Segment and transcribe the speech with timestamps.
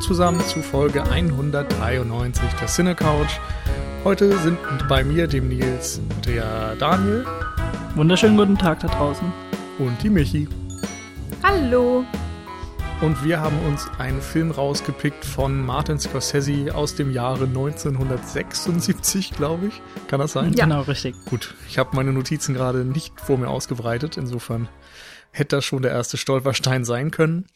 [0.00, 3.32] Hallo zusammen zu Folge 193 der Cine Couch.
[4.02, 4.58] Heute sind
[4.88, 7.26] bei mir, dem Nils, der Daniel.
[7.96, 9.30] Wunderschönen guten Tag da draußen.
[9.78, 10.48] Und die Michi.
[11.42, 12.06] Hallo.
[13.02, 19.66] Und wir haben uns einen Film rausgepickt von Martin Scorsese aus dem Jahre 1976, glaube
[19.66, 19.82] ich.
[20.08, 20.54] Kann das sein?
[20.54, 21.14] Ja, genau, richtig.
[21.26, 24.66] Gut, ich habe meine Notizen gerade nicht vor mir ausgebreitet, insofern
[25.32, 27.46] hätte das schon der erste Stolperstein sein können.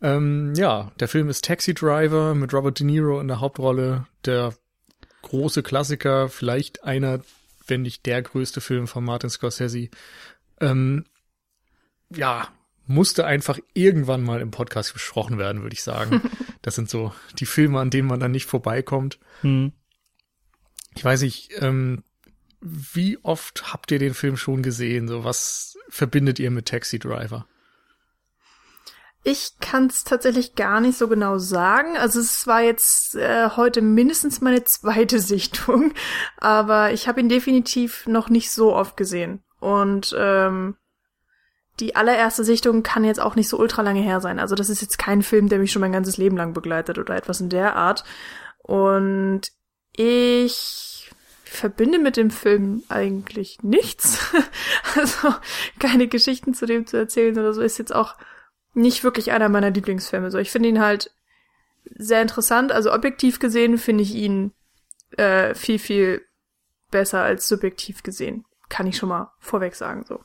[0.00, 4.06] Ähm, ja, der Film ist Taxi Driver mit Robert De Niro in der Hauptrolle.
[4.24, 4.54] Der
[5.22, 7.20] große Klassiker, vielleicht einer,
[7.66, 9.88] wenn nicht der größte Film von Martin Scorsese.
[10.60, 11.04] Ähm,
[12.14, 12.48] ja,
[12.86, 16.22] musste einfach irgendwann mal im Podcast besprochen werden, würde ich sagen.
[16.60, 19.20] Das sind so die Filme, an denen man dann nicht vorbeikommt.
[19.42, 19.72] Hm.
[20.96, 22.02] Ich weiß nicht, ähm,
[22.60, 25.06] wie oft habt ihr den Film schon gesehen?
[25.06, 27.46] So, was verbindet ihr mit Taxi Driver?
[29.24, 31.96] Ich kann es tatsächlich gar nicht so genau sagen.
[31.96, 35.92] Also es war jetzt äh, heute mindestens meine zweite Sichtung,
[36.38, 39.42] aber ich habe ihn definitiv noch nicht so oft gesehen.
[39.60, 40.76] Und ähm,
[41.80, 44.38] die allererste Sichtung kann jetzt auch nicht so ultra lange her sein.
[44.38, 47.14] Also das ist jetzt kein Film, der mich schon mein ganzes Leben lang begleitet oder
[47.14, 48.04] etwas in der Art.
[48.62, 49.42] Und
[49.92, 50.97] ich
[51.50, 54.32] verbinde mit dem Film eigentlich nichts.
[54.96, 55.34] also
[55.78, 58.16] keine Geschichten zu dem zu erzählen oder so ist jetzt auch
[58.74, 60.30] nicht wirklich einer meiner Lieblingsfilme.
[60.30, 61.10] So, ich finde ihn halt
[61.84, 62.72] sehr interessant.
[62.72, 64.52] Also objektiv gesehen finde ich ihn
[65.16, 66.22] äh, viel, viel
[66.90, 68.44] besser als subjektiv gesehen.
[68.68, 70.20] Kann ich schon mal vorweg sagen, so.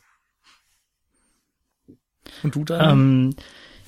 [2.42, 2.92] Und du da?
[2.92, 3.36] Ähm,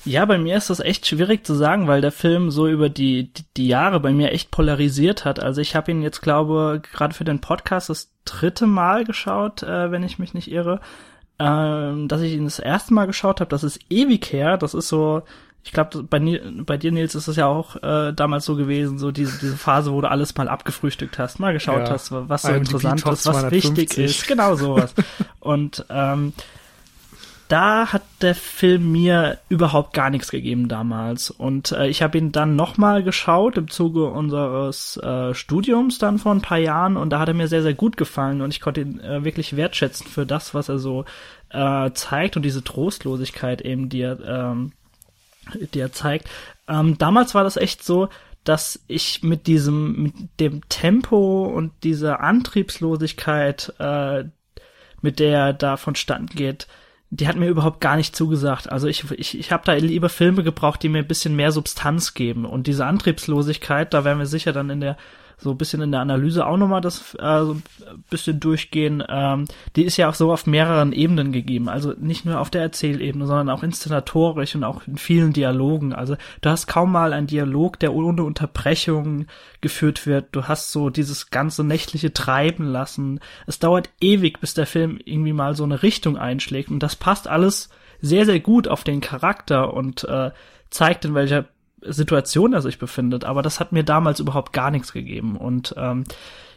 [0.06, 3.32] ja, bei mir ist das echt schwierig zu sagen, weil der Film so über die,
[3.32, 5.40] die, die Jahre bei mir echt polarisiert hat.
[5.40, 9.90] Also ich habe ihn jetzt, glaube gerade für den Podcast das dritte Mal geschaut, äh,
[9.90, 10.80] wenn ich mich nicht irre.
[11.38, 14.56] Ähm, dass ich ihn das erste Mal geschaut habe, das ist ewig her.
[14.56, 15.22] Das ist so,
[15.64, 19.10] ich glaube, bei, bei dir, Nils, ist es ja auch äh, damals so gewesen, so
[19.10, 21.90] diese, diese Phase, wo du alles mal abgefrühstückt hast, mal geschaut ja.
[21.90, 24.28] hast, was so interessant ist, was wichtig ist.
[24.28, 24.94] Genau sowas.
[25.40, 26.32] Und ähm,
[27.48, 31.30] da hat der Film mir überhaupt gar nichts gegeben damals.
[31.30, 36.32] Und äh, ich habe ihn dann nochmal geschaut im Zuge unseres äh, Studiums dann vor
[36.32, 38.80] ein paar Jahren und da hat er mir sehr, sehr gut gefallen und ich konnte
[38.80, 41.04] ihn äh, wirklich wertschätzen für das, was er so
[41.50, 44.72] äh, zeigt und diese Trostlosigkeit eben, die er, ähm,
[45.74, 46.28] die er zeigt.
[46.68, 48.08] Ähm, damals war das echt so,
[48.44, 54.24] dass ich mit diesem, mit dem Tempo und dieser Antriebslosigkeit, äh,
[55.02, 56.66] mit der er da vonstatten geht,
[57.10, 58.70] die hat mir überhaupt gar nicht zugesagt.
[58.70, 62.14] Also ich, ich, ich habe da lieber Filme gebraucht, die mir ein bisschen mehr Substanz
[62.14, 62.44] geben.
[62.44, 64.96] Und diese Antriebslosigkeit, da werden wir sicher dann in der
[65.38, 67.62] so ein bisschen in der Analyse auch nochmal das äh, so ein
[68.08, 69.02] bisschen durchgehen.
[69.06, 71.68] Ähm, die ist ja auch so auf mehreren Ebenen gegeben.
[71.68, 75.92] Also nicht nur auf der Erzählebene, sondern auch inszenatorisch und auch in vielen Dialogen.
[75.92, 79.26] Also du hast kaum mal einen Dialog, der ohne Unterbrechung
[79.60, 80.28] geführt wird.
[80.32, 83.20] Du hast so dieses ganze nächtliche Treiben lassen.
[83.46, 86.70] Es dauert ewig, bis der Film irgendwie mal so eine Richtung einschlägt.
[86.70, 87.68] Und das passt alles
[88.00, 90.30] sehr, sehr gut auf den Charakter und äh,
[90.70, 91.46] zeigt, in welcher
[91.92, 95.36] Situation er sich befindet, aber das hat mir damals überhaupt gar nichts gegeben.
[95.36, 96.04] Und ähm,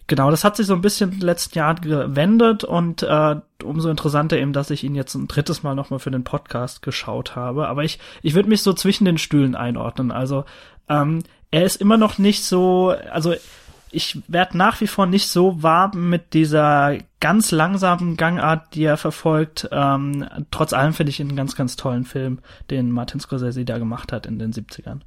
[0.07, 3.89] genau, das hat sich so ein bisschen in den letzten Jahren gewendet und äh, umso
[3.89, 7.67] interessanter eben, dass ich ihn jetzt ein drittes Mal nochmal für den Podcast geschaut habe.
[7.67, 10.11] Aber ich, ich würde mich so zwischen den Stühlen einordnen.
[10.11, 10.45] Also
[10.89, 13.33] ähm, er ist immer noch nicht so, also
[13.91, 18.97] ich werde nach wie vor nicht so warm mit dieser ganz langsamen Gangart, die er
[18.97, 19.67] verfolgt.
[19.71, 23.77] Ähm, trotz allem finde ich ihn einen ganz, ganz tollen Film, den Martin Scorsese da
[23.77, 24.99] gemacht hat in den 70ern.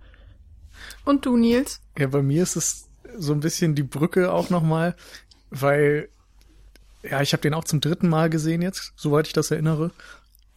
[1.04, 1.80] Und du, Nils?
[1.98, 4.94] Ja, bei mir ist es so ein bisschen die Brücke auch nochmal,
[5.50, 6.08] weil,
[7.02, 9.90] ja, ich habe den auch zum dritten Mal gesehen jetzt, soweit ich das erinnere.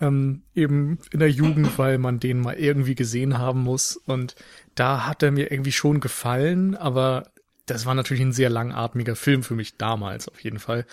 [0.01, 3.97] Ähm, eben in der Jugend, weil man den mal irgendwie gesehen haben muss.
[3.97, 4.35] Und
[4.75, 7.31] da hat er mir irgendwie schon gefallen, aber
[7.65, 10.85] das war natürlich ein sehr langatmiger Film für mich damals auf jeden Fall.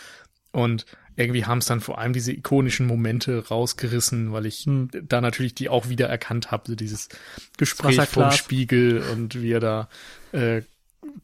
[0.52, 4.88] Und irgendwie haben es dann vor allem diese ikonischen Momente rausgerissen, weil ich hm.
[5.02, 7.08] da natürlich die auch wieder erkannt habe, so dieses
[7.58, 9.88] Gespräch vom Spiegel und wie er da
[10.32, 10.62] äh,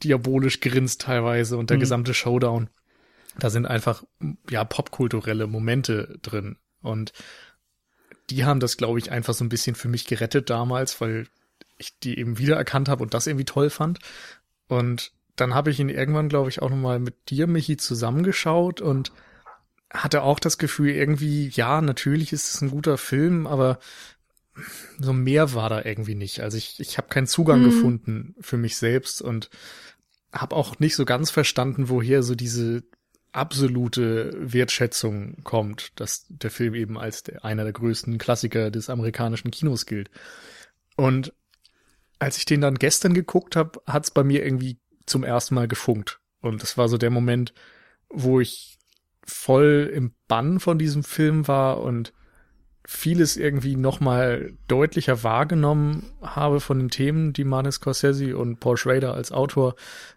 [0.02, 1.80] diabolisch grinst teilweise und der hm.
[1.80, 2.68] gesamte Showdown.
[3.38, 4.02] Da sind einfach
[4.50, 7.12] ja popkulturelle Momente drin und
[8.30, 11.28] die haben das, glaube ich, einfach so ein bisschen für mich gerettet damals, weil
[11.78, 14.00] ich die eben wiedererkannt habe und das irgendwie toll fand.
[14.66, 19.12] Und dann habe ich ihn irgendwann, glaube ich, auch nochmal mit dir, Michi, zusammengeschaut und
[19.90, 23.78] hatte auch das Gefühl, irgendwie, ja, natürlich ist es ein guter Film, aber
[24.98, 26.40] so mehr war da irgendwie nicht.
[26.40, 27.64] Also ich, ich habe keinen Zugang mhm.
[27.64, 29.50] gefunden für mich selbst und
[30.32, 32.82] habe auch nicht so ganz verstanden, woher so diese
[33.32, 39.50] absolute Wertschätzung kommt, dass der Film eben als der, einer der größten Klassiker des amerikanischen
[39.50, 40.10] Kinos gilt.
[40.96, 41.32] Und
[42.18, 45.68] als ich den dann gestern geguckt habe, hat es bei mir irgendwie zum ersten Mal
[45.68, 46.20] gefunkt.
[46.40, 47.52] Und das war so der Moment,
[48.08, 48.78] wo ich
[49.24, 52.12] voll im Bann von diesem Film war und
[52.84, 59.12] vieles irgendwie nochmal deutlicher wahrgenommen habe von den Themen, die Martin Scorsese und Paul Schrader
[59.12, 59.74] als Autor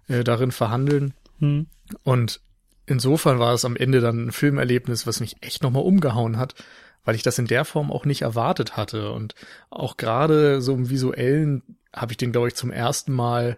[0.08, 1.14] äh, darin verhandeln.
[1.40, 1.68] Hm.
[2.04, 2.40] Und
[2.86, 6.56] insofern war es am Ende dann ein Filmerlebnis, was mich echt nochmal umgehauen hat,
[7.04, 9.12] weil ich das in der Form auch nicht erwartet hatte.
[9.12, 9.36] Und
[9.70, 13.58] auch gerade so im visuellen habe ich den, glaube ich, zum ersten Mal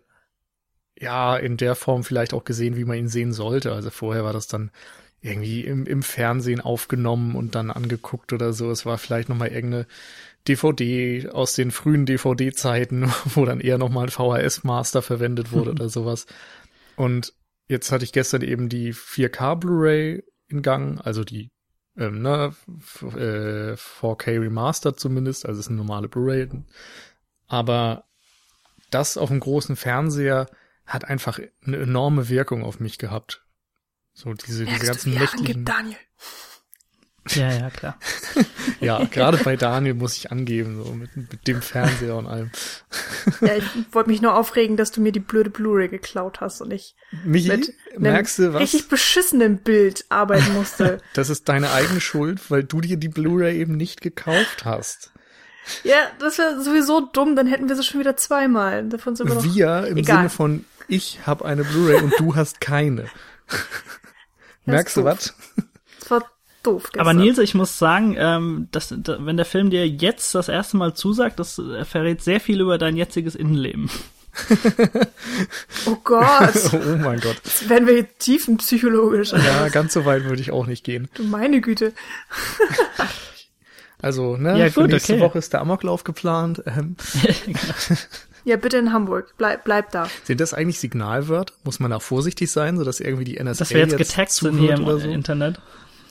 [1.00, 3.74] ja in der Form vielleicht auch gesehen, wie man ihn sehen sollte.
[3.74, 4.72] Also vorher war das dann
[5.22, 8.70] irgendwie im, im Fernsehen aufgenommen und dann angeguckt oder so.
[8.70, 9.88] Es war vielleicht nochmal irgendeine
[10.48, 16.26] DVD aus den frühen DVD-Zeiten, wo dann eher nochmal ein VHS-Master verwendet wurde oder sowas.
[16.96, 17.34] Und
[17.68, 21.50] jetzt hatte ich gestern eben die 4K Blu-ray in Gang, also die
[21.98, 26.50] ähm, ne, 4K äh, Remastered zumindest, also es ist eine normale Blu-ray.
[27.48, 28.06] Aber
[28.90, 30.48] das auf dem großen Fernseher
[30.86, 33.46] hat einfach eine enorme Wirkung auf mich gehabt.
[34.14, 35.66] So diese, diese ganzen mächtigen.
[35.66, 35.98] Daniel.
[37.30, 37.98] Ja, ja, klar.
[38.82, 42.52] ja, gerade bei Daniel muss ich angeben, so mit, mit dem Fernseher und allem.
[43.40, 46.72] ja, ich wollte mich nur aufregen, dass du mir die blöde Blu-ray geklaut hast und
[46.72, 48.62] ich Michi, mit merkst du was?
[48.62, 50.98] richtig beschissenen Bild arbeiten musste.
[51.14, 55.14] das ist deine eigene Schuld, weil du dir die Blu-ray eben nicht gekauft hast.
[55.84, 58.84] Ja, das wäre sowieso dumm, dann hätten wir sie schon wieder zweimal.
[58.90, 60.18] Davon sind wir, noch wir im Egal.
[60.18, 63.06] Sinne von ich habe eine Blu-ray und du hast keine.
[64.66, 65.34] Merkst du was?
[66.00, 66.24] Das war
[66.64, 66.84] doof.
[66.86, 67.02] Gestern.
[67.02, 70.78] Aber Nils, ich muss sagen, ähm, dass, da, wenn der Film dir jetzt das erste
[70.78, 73.90] Mal zusagt, das verrät sehr viel über dein jetziges Innenleben.
[75.86, 76.74] oh Gott.
[76.74, 77.38] oh mein Gott.
[77.44, 79.34] Jetzt werden wir tiefenpsychologisch.
[79.34, 81.10] Ja, ganz so weit würde ich auch nicht gehen.
[81.14, 81.94] Du meine Güte.
[84.02, 85.22] Also, ne, Ja, für gut, nächste okay.
[85.22, 86.64] Woche ist der Amoklauf geplant.
[86.66, 86.98] Ähm,
[88.46, 89.34] Ja, bitte in Hamburg.
[89.38, 90.08] Bleib, bleib da.
[90.26, 91.54] sind das eigentlich Signalwörter?
[91.64, 94.58] Muss man da vorsichtig sein, sodass irgendwie die NSA Dass wir jetzt jetzt getaggt sind
[94.58, 94.98] hier im so?
[95.08, 95.62] Internet.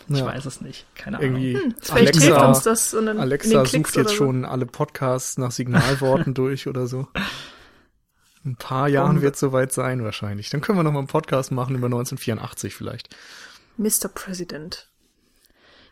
[0.08, 0.26] Ich Ja.
[0.26, 0.87] weiß es nicht.
[0.96, 1.75] Keine Irgendwie Ahnung.
[1.81, 4.14] Vielleicht hilft uns Alexa, das und dann in Alexa sucht jetzt so.
[4.17, 7.06] schon alle Podcasts nach Signalworten durch oder so.
[8.44, 10.50] In ein paar Jahren wird es soweit sein wahrscheinlich.
[10.50, 13.14] Dann können wir noch mal einen Podcast machen über 1984 vielleicht.
[13.76, 14.08] Mr.
[14.12, 14.88] President.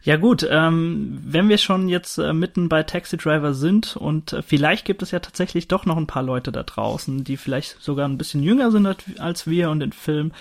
[0.03, 4.41] Ja gut, ähm, wenn wir schon jetzt äh, mitten bei Taxi Driver sind und äh,
[4.43, 8.09] vielleicht gibt es ja tatsächlich doch noch ein paar Leute da draußen, die vielleicht sogar
[8.09, 8.87] ein bisschen jünger sind
[9.19, 10.33] als- wir und den Film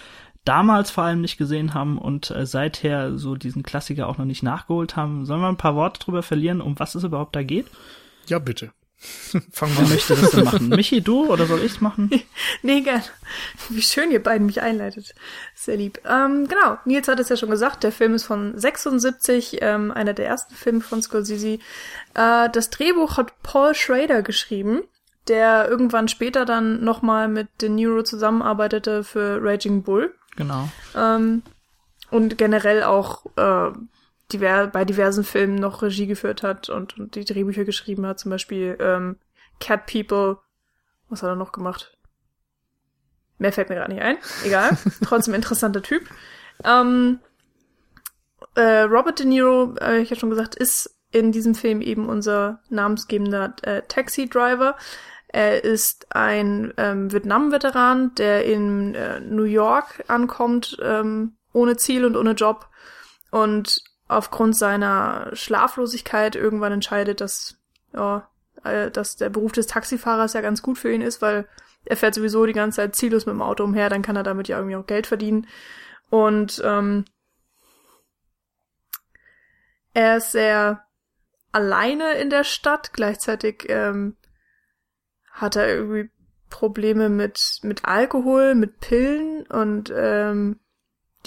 [0.45, 4.43] damals vor allem nicht gesehen haben und äh, seither so diesen Klassiker auch noch nicht
[4.43, 5.25] nachgeholt haben.
[5.25, 7.67] Sollen wir ein paar Worte drüber verlieren, um was es überhaupt da geht?
[8.27, 8.71] Ja, bitte.
[9.51, 10.69] Fangen wir möchte das denn machen?
[10.69, 12.09] Michi, du oder soll ich's machen?
[12.61, 13.01] Nee, gern.
[13.69, 15.15] Wie schön ihr beiden mich einleitet.
[15.55, 15.99] Sehr lieb.
[16.05, 20.13] Ähm, genau, Nils hat es ja schon gesagt, der Film ist von 76, ähm, einer
[20.13, 21.59] der ersten Filme von Scorsese.
[22.13, 24.81] Äh, das Drehbuch hat Paul Schrader geschrieben,
[25.27, 30.13] der irgendwann später dann nochmal mit De Niro zusammenarbeitete für Raging Bull.
[30.35, 30.69] Genau.
[30.95, 31.43] Ähm,
[32.11, 33.71] und generell auch äh,
[34.31, 38.31] diver bei diversen Filmen noch Regie geführt hat und, und die Drehbücher geschrieben hat, zum
[38.31, 39.17] Beispiel ähm,
[39.59, 40.37] Cat People.
[41.09, 41.97] Was hat er noch gemacht?
[43.37, 44.17] Mehr fällt mir gerade nicht ein.
[44.43, 44.77] Egal.
[45.03, 46.03] Trotzdem interessanter Typ.
[46.63, 47.19] Ähm,
[48.55, 52.61] äh, Robert De Niro, äh, ich ja schon gesagt, ist in diesem Film eben unser
[52.69, 54.75] namensgebender äh, Taxi-Driver.
[55.29, 62.15] Er ist ein ähm, Vietnam-Veteran, der in äh, New York ankommt, ähm, ohne Ziel und
[62.17, 62.67] ohne Job
[63.31, 67.57] und aufgrund seiner Schlaflosigkeit irgendwann entscheidet, dass,
[67.93, 68.27] ja,
[68.63, 71.47] äh, dass der Beruf des Taxifahrers ja ganz gut für ihn ist, weil
[71.85, 74.47] er fährt sowieso die ganze Zeit ziellos mit dem Auto umher, dann kann er damit
[74.47, 75.47] ja irgendwie auch Geld verdienen.
[76.09, 77.05] Und ähm,
[79.93, 80.83] er ist sehr
[81.51, 84.17] alleine in der Stadt, gleichzeitig ähm,
[85.31, 86.09] hat er irgendwie
[86.49, 90.59] Probleme mit, mit Alkohol, mit Pillen und ähm,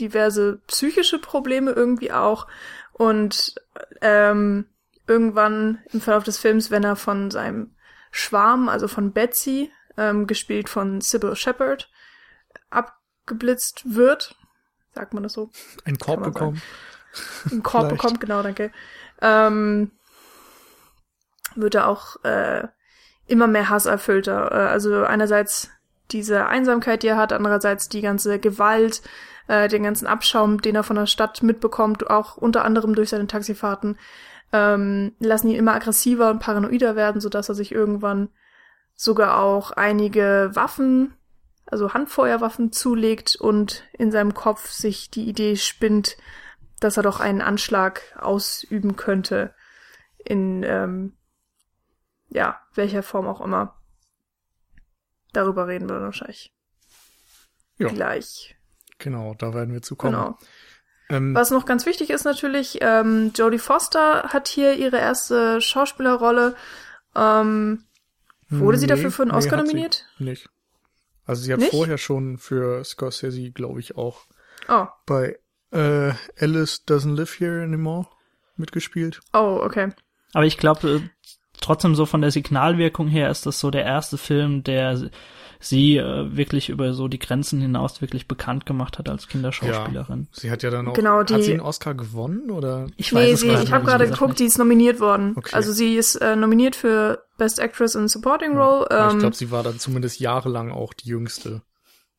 [0.03, 2.47] diverse psychische Probleme irgendwie auch.
[2.93, 3.55] Und
[4.01, 4.67] ähm,
[5.07, 7.75] irgendwann im Verlauf des Films, wenn er von seinem
[8.11, 11.91] Schwarm, also von Betsy, ähm, gespielt von Sybil Shepherd,
[12.71, 14.37] abgeblitzt wird,
[14.95, 15.51] sagt man das so,
[15.85, 16.61] einen Korb bekommen.
[17.51, 18.73] einen Korb bekommt, genau, danke,
[19.21, 19.91] ähm,
[21.55, 22.67] wird er auch äh,
[23.27, 24.53] immer mehr hasserfüllter.
[24.53, 25.71] Äh, also einerseits
[26.13, 29.03] diese Einsamkeit, die er hat, andererseits die ganze Gewalt,
[29.49, 33.27] äh, den ganzen Abschaum, den er von der Stadt mitbekommt, auch unter anderem durch seine
[33.27, 33.99] Taxifahrten,
[34.53, 38.29] ähm, lassen ihn immer aggressiver und paranoider werden, sodass er sich irgendwann
[38.95, 41.15] sogar auch einige Waffen,
[41.67, 46.17] also Handfeuerwaffen zulegt und in seinem Kopf sich die Idee spinnt,
[46.81, 49.55] dass er doch einen Anschlag ausüben könnte
[50.25, 51.15] in ähm,
[52.29, 53.82] ja welcher Form auch immer.
[55.33, 56.53] Darüber reden wir wahrscheinlich
[57.79, 57.89] Ja.
[57.89, 58.57] gleich.
[58.99, 60.13] Genau, da werden wir zu kommen.
[60.15, 60.39] Genau.
[61.09, 66.55] Ähm, Was noch ganz wichtig ist natürlich, ähm, Jodie Foster hat hier ihre erste Schauspielerrolle.
[67.15, 67.85] Ähm,
[68.49, 70.07] wurde sie nee, dafür für einen nee, Oscar sie nominiert?
[70.19, 70.49] Nicht.
[71.25, 71.71] Also sie hat Nicht?
[71.73, 74.27] vorher schon für Scorsese, glaube ich, auch
[74.69, 75.39] Oh, bei
[75.73, 78.07] äh, Alice Doesn't Live Here Anymore
[78.57, 79.21] mitgespielt.
[79.33, 79.93] oh, okay.
[80.35, 81.11] Aber ich glaube,
[81.63, 85.11] trotzdem so von der Signalwirkung her ist das so der erste Film, der
[85.65, 90.27] sie äh, wirklich über so die Grenzen hinaus wirklich bekannt gemacht hat als Kinderschauspielerin.
[90.33, 90.93] Sie hat ja dann auch.
[90.95, 92.87] Genau, die- hat sie einen Oscar gewonnen oder?
[92.97, 94.41] Ich Nee, es sie, gerade ich habe gerade geguckt, nicht.
[94.41, 95.35] die ist nominiert worden.
[95.37, 95.55] Okay.
[95.55, 98.91] Also sie ist äh, nominiert für Best Actress in Supporting Role.
[98.91, 101.63] Aber Ähm, ich glaube, sie war dann zumindest jahrelang auch die jüngste,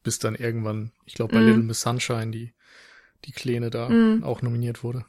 [0.03, 1.47] bis dann irgendwann, ich glaube, bei Mhm.
[1.47, 2.53] Little Miss Sunshine die
[3.25, 4.23] die Kleine da Mhm.
[4.23, 5.05] auch nominiert wurde.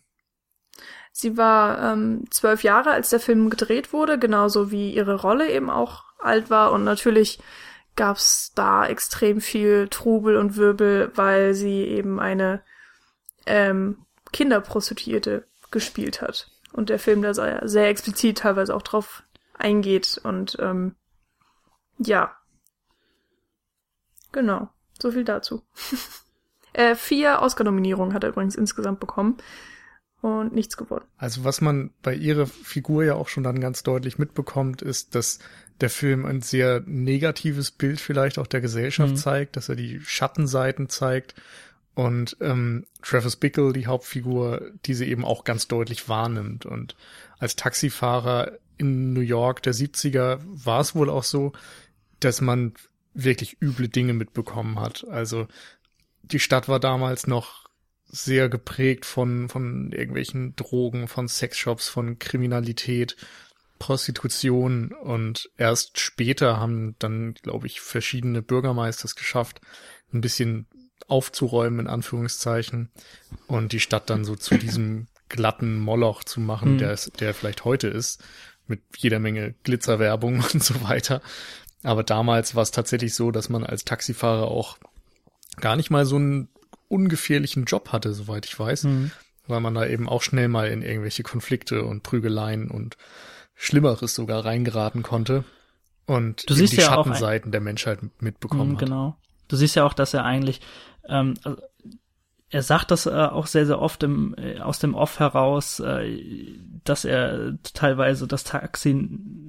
[1.16, 5.71] Sie war ähm, zwölf Jahre, als der Film gedreht wurde, genauso wie ihre Rolle eben
[5.71, 6.73] auch alt war.
[6.73, 7.38] Und natürlich
[7.94, 12.62] gab's da extrem viel Trubel und Wirbel, weil sie eben eine
[13.47, 16.50] ähm, Kinderprostituierte gespielt hat.
[16.73, 19.23] Und der Film da sehr, sehr explizit teilweise auch drauf
[19.56, 20.21] eingeht.
[20.25, 20.97] Und ähm,
[21.99, 22.37] ja.
[24.33, 24.68] Genau.
[25.00, 25.62] So viel dazu.
[26.73, 29.38] äh, vier Oscar-Nominierungen hat er übrigens insgesamt bekommen
[30.25, 31.04] und nichts gewonnen.
[31.19, 35.38] Also was man bei ihrer Figur ja auch schon dann ganz deutlich mitbekommt, ist, dass
[35.81, 39.16] der Film ein sehr negatives Bild vielleicht auch der Gesellschaft Mhm.
[39.16, 41.35] zeigt, dass er die Schattenseiten zeigt
[41.95, 46.64] und ähm, Travis Bickle, die Hauptfigur, diese eben auch ganz deutlich wahrnimmt.
[46.64, 46.97] Und
[47.38, 51.52] als Taxifahrer in New York der 70er war es wohl auch so,
[52.21, 52.73] dass man
[53.12, 55.07] wirklich üble Dinge mitbekommen hat.
[55.09, 55.47] Also
[56.23, 57.63] die Stadt war damals noch
[58.14, 63.16] sehr geprägt von, von irgendwelchen Drogen, von Sexshops, von Kriminalität,
[63.80, 69.61] Prostitution und erst später haben dann, glaube ich, verschiedene Bürgermeister es geschafft,
[70.12, 70.66] ein bisschen
[71.09, 72.90] aufzuräumen, in Anführungszeichen,
[73.49, 76.78] und die Stadt dann so zu diesem glatten Moloch zu machen, Mhm.
[76.78, 78.23] der der vielleicht heute ist,
[78.68, 81.21] mit jeder Menge Glitzerwerbung und so weiter.
[81.83, 84.78] Aber damals war es tatsächlich so, dass man als Taxifahrer auch
[85.61, 86.49] gar nicht mal so einen
[86.94, 89.10] ungefährlichen Job hatte, soweit ich weiß, Mhm.
[89.46, 92.96] weil man da eben auch schnell mal in irgendwelche Konflikte und Prügeleien und
[93.54, 95.44] Schlimmeres sogar reingeraten konnte
[96.06, 98.80] und Du siehst die ja auch ein- Schattenseiten der Menschheit mitbekommen Mhm, hat.
[98.80, 99.16] genau.
[99.48, 100.60] Du siehst ja auch, dass er eigentlich,
[101.08, 101.60] ähm, also,
[102.50, 106.56] er sagt das äh, auch sehr, sehr oft im, äh, aus dem Off heraus, äh,
[106.84, 108.94] dass er teilweise das Taxi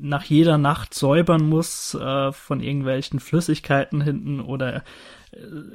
[0.01, 4.83] nach jeder Nacht säubern muss äh, von irgendwelchen Flüssigkeiten hinten oder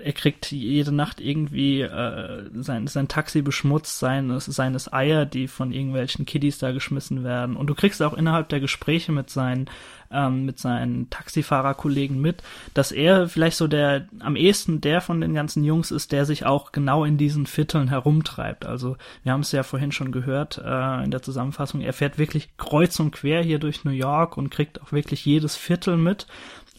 [0.03, 5.73] er kriegt jede Nacht irgendwie äh, sein, sein Taxi beschmutzt, seines, seines Eier, die von
[5.73, 7.57] irgendwelchen Kiddies da geschmissen werden.
[7.57, 9.69] Und du kriegst auch innerhalb der Gespräche mit seinen,
[10.11, 15.35] ähm, mit seinen Taxifahrerkollegen mit, dass er vielleicht so der am ehesten der von den
[15.35, 18.65] ganzen Jungs ist, der sich auch genau in diesen Vierteln herumtreibt.
[18.65, 22.57] Also wir haben es ja vorhin schon gehört äh, in der Zusammenfassung, er fährt wirklich
[22.57, 26.27] kreuz und quer hier durch New York und kriegt auch wirklich jedes Viertel mit.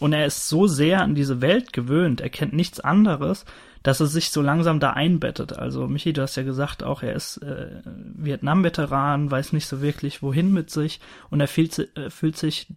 [0.02, 3.46] Und er ist so sehr an diese Welt gewöhnt, er kennt nichts anderes,
[3.84, 5.54] dass er sich so langsam da einbettet.
[5.54, 10.24] Also Michi, du hast ja gesagt, auch er ist äh, Vietnam-Veteran, weiß nicht so wirklich
[10.24, 12.74] wohin mit sich und er fühlt, äh, fühlt sich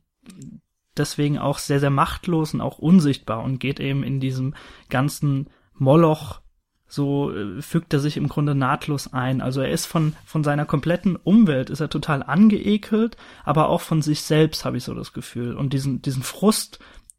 [0.99, 4.55] deswegen auch sehr, sehr machtlos und auch unsichtbar und geht eben in diesem
[4.91, 6.43] ganzen Moloch
[6.87, 9.41] so äh, fügt er sich im Grunde nahtlos ein.
[9.41, 14.03] Also er ist von, von seiner kompletten Umwelt ist er total angeekelt, aber auch von
[14.03, 15.57] sich selbst habe ich so das Gefühl.
[15.57, 16.79] Und diesen, diesen Frust,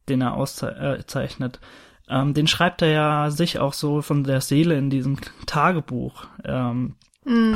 [0.10, 1.60] den er auszeichnet,
[2.08, 6.26] ähm, den schreibt er ja sich auch so von der Seele in diesem Tagebuch.
[6.44, 6.96] Ähm,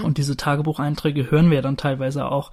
[0.04, 2.52] Und diese Tagebucheinträge hören wir dann teilweise auch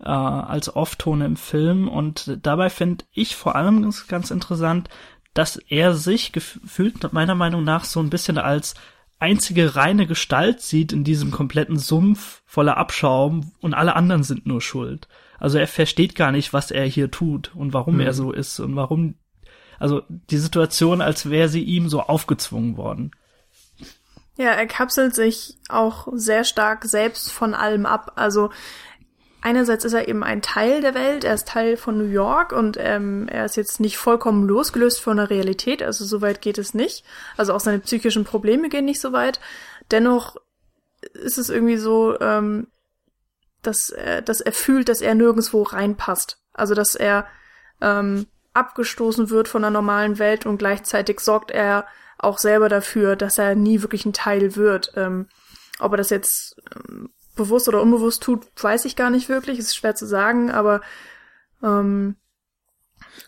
[0.00, 1.88] äh, als Off-Tone im Film.
[1.88, 4.88] Und dabei finde ich vor allem ganz, ganz interessant,
[5.34, 8.74] dass er sich gefühlt meiner Meinung nach so ein bisschen als
[9.18, 14.60] einzige reine Gestalt sieht in diesem kompletten Sumpf voller Abschaum und alle anderen sind nur
[14.62, 15.08] schuld.
[15.38, 18.00] Also er versteht gar nicht, was er hier tut und warum Mhm.
[18.00, 19.16] er so ist und warum,
[19.84, 23.10] also die Situation, als wäre sie ihm so aufgezwungen worden.
[24.38, 28.12] Ja, er kapselt sich auch sehr stark selbst von allem ab.
[28.14, 28.48] Also
[29.42, 32.78] einerseits ist er eben ein Teil der Welt, er ist Teil von New York und
[32.80, 36.72] ähm, er ist jetzt nicht vollkommen losgelöst von der Realität, also so weit geht es
[36.72, 37.04] nicht.
[37.36, 39.38] Also auch seine psychischen Probleme gehen nicht so weit.
[39.90, 40.36] Dennoch
[41.12, 42.68] ist es irgendwie so, ähm,
[43.60, 46.38] dass, er, dass er fühlt, dass er nirgendwo reinpasst.
[46.54, 47.26] Also dass er
[47.82, 51.86] ähm, abgestoßen wird von der normalen Welt und gleichzeitig sorgt er
[52.18, 54.92] auch selber dafür, dass er nie wirklich ein Teil wird.
[54.96, 55.28] Ähm,
[55.80, 59.58] ob er das jetzt ähm, bewusst oder unbewusst tut, weiß ich gar nicht wirklich.
[59.58, 60.80] Ist schwer zu sagen, aber
[61.62, 62.16] ähm,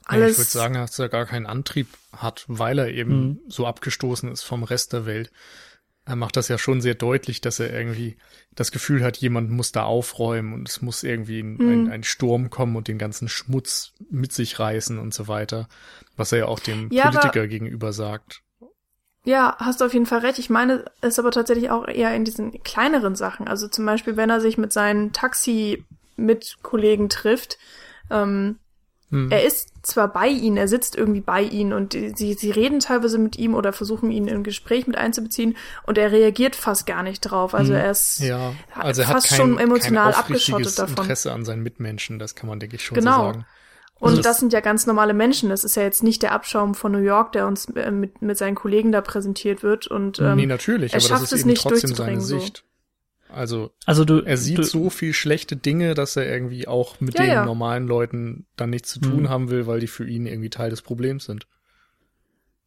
[0.05, 0.23] Alles.
[0.25, 3.41] Ja, ich würde sagen, dass er gar keinen Antrieb hat, weil er eben mhm.
[3.49, 5.31] so abgestoßen ist vom Rest der Welt.
[6.07, 8.17] Er macht das ja schon sehr deutlich, dass er irgendwie
[8.55, 11.69] das Gefühl hat, jemand muss da aufräumen und es muss irgendwie ein, mhm.
[11.69, 15.69] ein, ein Sturm kommen und den ganzen Schmutz mit sich reißen und so weiter.
[16.17, 18.43] Was er ja auch dem ja, Politiker gegenüber sagt.
[19.25, 20.39] Ja, hast du auf jeden Fall recht.
[20.39, 23.49] Ich meine es aber tatsächlich auch eher in diesen kleineren Sachen.
[23.49, 27.59] Also zum Beispiel, wenn er sich mit seinen Taxi-Mitkollegen trifft,
[28.09, 28.61] ähm,
[29.11, 29.31] hm.
[29.31, 33.19] Er ist zwar bei ihnen, er sitzt irgendwie bei ihnen und sie, sie reden teilweise
[33.19, 37.05] mit ihm oder versuchen ihn in ein Gespräch mit einzubeziehen und er reagiert fast gar
[37.05, 37.55] nicht drauf.
[37.55, 37.81] Also hm.
[37.81, 41.05] er ist ja, also er fast kein, schon emotional abgeschottet davon.
[41.05, 43.19] Interesse an seinen Mitmenschen, das kann man denke ich schon genau.
[43.19, 43.47] so sagen.
[43.99, 45.49] Und also das sind ja ganz normale Menschen.
[45.49, 48.37] Das ist ja jetzt nicht der Abschaum von New York, der uns äh, mit, mit
[48.37, 49.87] seinen Kollegen da präsentiert wird.
[49.87, 52.59] Und ähm, nee, natürlich, er aber schafft das ist es nicht trotzdem seine Sicht.
[52.59, 52.76] So.
[53.29, 57.19] Also, also du, er sieht du, so viel schlechte Dinge, dass er irgendwie auch mit
[57.19, 57.45] ja, den ja.
[57.45, 59.29] normalen Leuten dann nichts zu tun mhm.
[59.29, 61.47] haben will, weil die für ihn irgendwie Teil des Problems sind.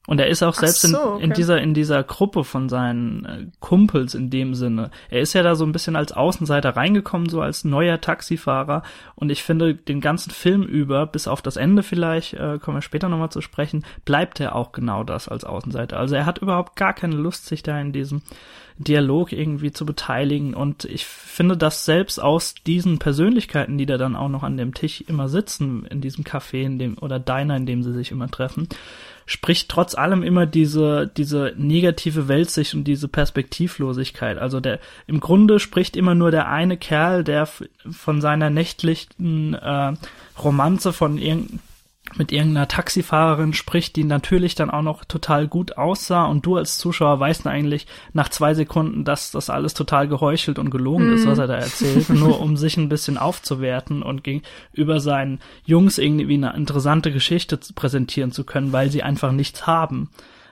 [0.08, 1.24] Und er ist auch selbst so, okay.
[1.24, 4.90] in, in, dieser in dieser Gruppe von seinen äh, Kumpels in dem Sinne.
[5.10, 8.82] Er ist ja da so ein bisschen als Außenseiter reingekommen, so als neuer Taxifahrer.
[9.14, 12.82] Und ich finde, den ganzen Film über, bis auf das Ende vielleicht, äh, kommen wir
[12.82, 16.00] später nochmal zu sprechen, bleibt er auch genau das als Außenseiter.
[16.00, 18.24] Also er hat überhaupt gar keine Lust, sich da in diesem
[18.80, 20.54] Dialog irgendwie zu beteiligen.
[20.54, 24.74] Und ich finde, dass selbst aus diesen Persönlichkeiten, die da dann auch noch an dem
[24.74, 28.32] Tisch immer sitzen, in diesem Café, in dem, oder Diner, in dem sie sich immer
[28.32, 28.70] treffen,
[29.26, 34.38] spricht trotz allem immer diese, diese negative Weltsicht und diese Perspektivlosigkeit.
[34.38, 37.48] Also der, im Grunde spricht immer nur der eine Kerl, der
[37.92, 39.94] von seiner nächtlichen äh,
[40.42, 41.60] Romanze von irgendeinem
[42.18, 46.78] mit irgendeiner Taxifahrerin spricht, die natürlich dann auch noch total gut aussah und du als
[46.78, 51.14] Zuschauer weißt eigentlich nach zwei Sekunden, dass das alles total geheuchelt und gelogen mm.
[51.14, 54.24] ist, was er da erzählt, nur um sich ein bisschen aufzuwerten und
[54.74, 60.10] über seinen Jungs irgendwie eine interessante Geschichte präsentieren zu können, weil sie einfach nichts haben.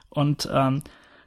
[0.09, 0.83] Und ähm,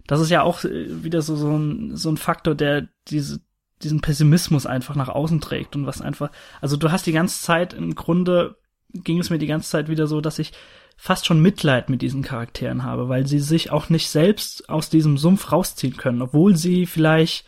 [0.06, 3.40] das ist ja auch wieder so, so, ein, so ein Faktor, der diese,
[3.82, 7.72] diesen Pessimismus einfach nach außen trägt und was einfach, also du hast die ganze Zeit
[7.72, 8.56] im Grunde
[8.92, 10.52] ging es mir die ganze Zeit wieder so, dass ich
[10.96, 15.16] fast schon Mitleid mit diesen Charakteren habe, weil sie sich auch nicht selbst aus diesem
[15.16, 17.46] Sumpf rausziehen können, obwohl sie vielleicht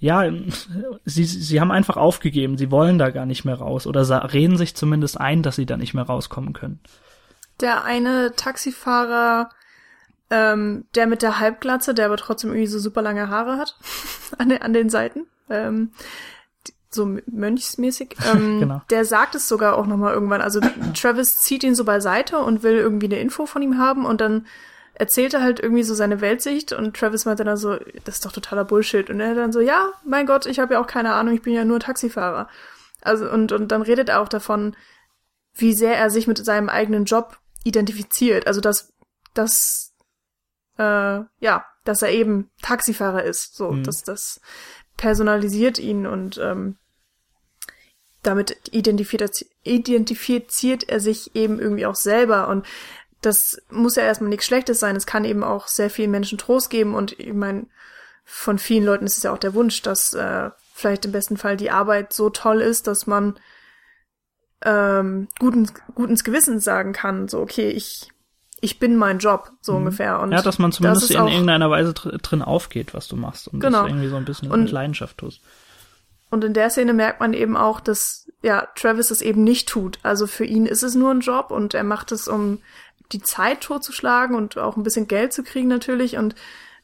[0.00, 0.24] ja,
[1.04, 4.74] sie, sie haben einfach aufgegeben, sie wollen da gar nicht mehr raus oder reden sich
[4.74, 6.80] zumindest ein, dass sie da nicht mehr rauskommen können.
[7.60, 9.50] Der eine Taxifahrer,
[10.30, 13.76] ähm, der mit der Halbglatze, der aber trotzdem irgendwie so super lange Haare hat
[14.38, 15.92] an, den, an den Seiten, ähm,
[16.90, 18.16] so mönchsmäßig.
[18.32, 18.82] Ähm, genau.
[18.90, 20.40] Der sagt es sogar auch nochmal irgendwann.
[20.40, 20.60] Also
[20.94, 24.46] Travis zieht ihn so beiseite und will irgendwie eine Info von ihm haben und dann
[24.94, 28.32] erzählt er halt irgendwie so seine Weltsicht und Travis meinte dann so, das ist doch
[28.32, 29.08] totaler Bullshit.
[29.08, 31.54] Und er dann so, ja, mein Gott, ich habe ja auch keine Ahnung, ich bin
[31.54, 32.48] ja nur Taxifahrer.
[33.00, 34.76] Also und, und dann redet er auch davon,
[35.54, 38.46] wie sehr er sich mit seinem eigenen Job identifiziert.
[38.46, 38.92] Also dass,
[39.32, 39.94] dass
[40.76, 43.56] äh, ja, dass er eben Taxifahrer ist.
[43.56, 43.84] So, mhm.
[43.84, 44.40] dass das
[44.96, 46.76] personalisiert ihn und ähm,
[48.22, 52.66] damit identifiziert, identifiziert er sich eben irgendwie auch selber und
[53.22, 54.96] das muss ja erstmal nichts Schlechtes sein.
[54.96, 57.66] Es kann eben auch sehr vielen Menschen Trost geben und ich meine,
[58.24, 61.56] von vielen Leuten ist es ja auch der Wunsch, dass äh, vielleicht im besten Fall
[61.56, 63.38] die Arbeit so toll ist, dass man
[64.62, 68.10] ähm, gut, ins, gut ins Gewissen sagen kann, so okay, ich
[68.62, 69.78] ich bin mein Job, so mhm.
[69.78, 70.20] ungefähr.
[70.20, 73.82] Und ja, dass man zumindest in irgendeiner Weise drin aufgeht, was du machst und genau.
[73.82, 75.40] das irgendwie so ein bisschen und, mit Leidenschaft tust.
[76.30, 79.98] Und in der Szene merkt man eben auch, dass ja Travis das eben nicht tut.
[80.02, 82.62] Also für ihn ist es nur ein Job und er macht es, um
[83.12, 86.36] die Zeit totzuschlagen und auch ein bisschen Geld zu kriegen natürlich und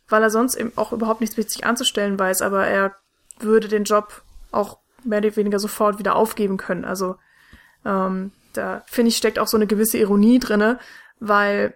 [0.09, 2.97] weil er sonst eben auch überhaupt nichts mit sich anzustellen weiß, aber er
[3.39, 6.85] würde den Job auch mehr oder weniger sofort wieder aufgeben können.
[6.85, 7.17] Also
[7.85, 10.79] ähm, da finde ich steckt auch so eine gewisse Ironie drinne,
[11.21, 11.75] weil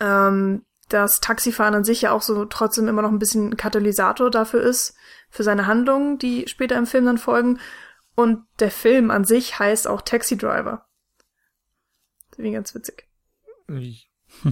[0.00, 4.30] ähm, das Taxifahren an sich ja auch so trotzdem immer noch ein bisschen ein Katalysator
[4.30, 4.94] dafür ist,
[5.30, 7.58] für seine Handlungen, die später im Film dann folgen.
[8.14, 10.86] Und der Film an sich heißt auch Taxi Driver.
[12.28, 13.08] Das finde ich ganz witzig.
[13.68, 14.10] Ich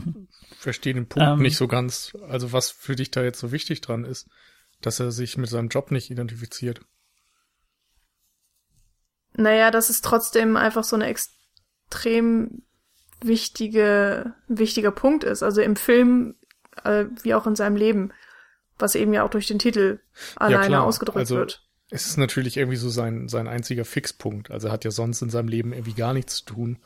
[0.58, 1.42] verstehe den Punkt um, ähm.
[1.42, 2.16] nicht so ganz.
[2.28, 4.28] Also was für dich da jetzt so wichtig dran ist,
[4.80, 6.80] dass er sich mit seinem Job nicht identifiziert.
[9.34, 12.62] Naja, das ist trotzdem einfach so eine extrem
[13.22, 15.42] wichtige, wichtiger Punkt ist.
[15.42, 16.34] Also im Film
[16.84, 18.12] äh, wie auch in seinem Leben,
[18.78, 20.00] was eben ja auch durch den Titel
[20.36, 21.62] alleine ja, ausgedrückt also, wird.
[21.90, 24.50] Es ist natürlich irgendwie so sein, sein einziger Fixpunkt.
[24.50, 26.78] Also er hat ja sonst in seinem Leben irgendwie gar nichts zu tun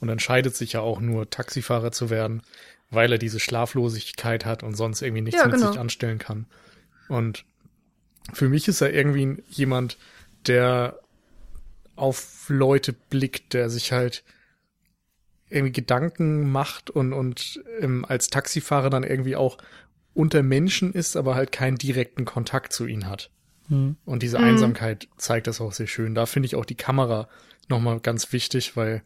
[0.00, 2.42] und entscheidet sich ja auch nur Taxifahrer zu werden,
[2.90, 5.72] weil er diese Schlaflosigkeit hat und sonst irgendwie nichts ja, mit genau.
[5.72, 6.46] sich anstellen kann.
[7.08, 7.44] Und
[8.32, 9.98] für mich ist er irgendwie jemand,
[10.46, 10.98] der
[11.96, 14.22] auf Leute blickt, der sich halt
[15.52, 19.58] irgendwie Gedanken macht und, und ähm, als Taxifahrer dann irgendwie auch
[20.14, 23.30] unter Menschen ist, aber halt keinen direkten Kontakt zu ihnen hat.
[23.68, 23.96] Mhm.
[24.04, 26.14] Und diese Einsamkeit zeigt das auch sehr schön.
[26.14, 27.28] Da finde ich auch die Kamera
[27.68, 29.02] nochmal ganz wichtig, weil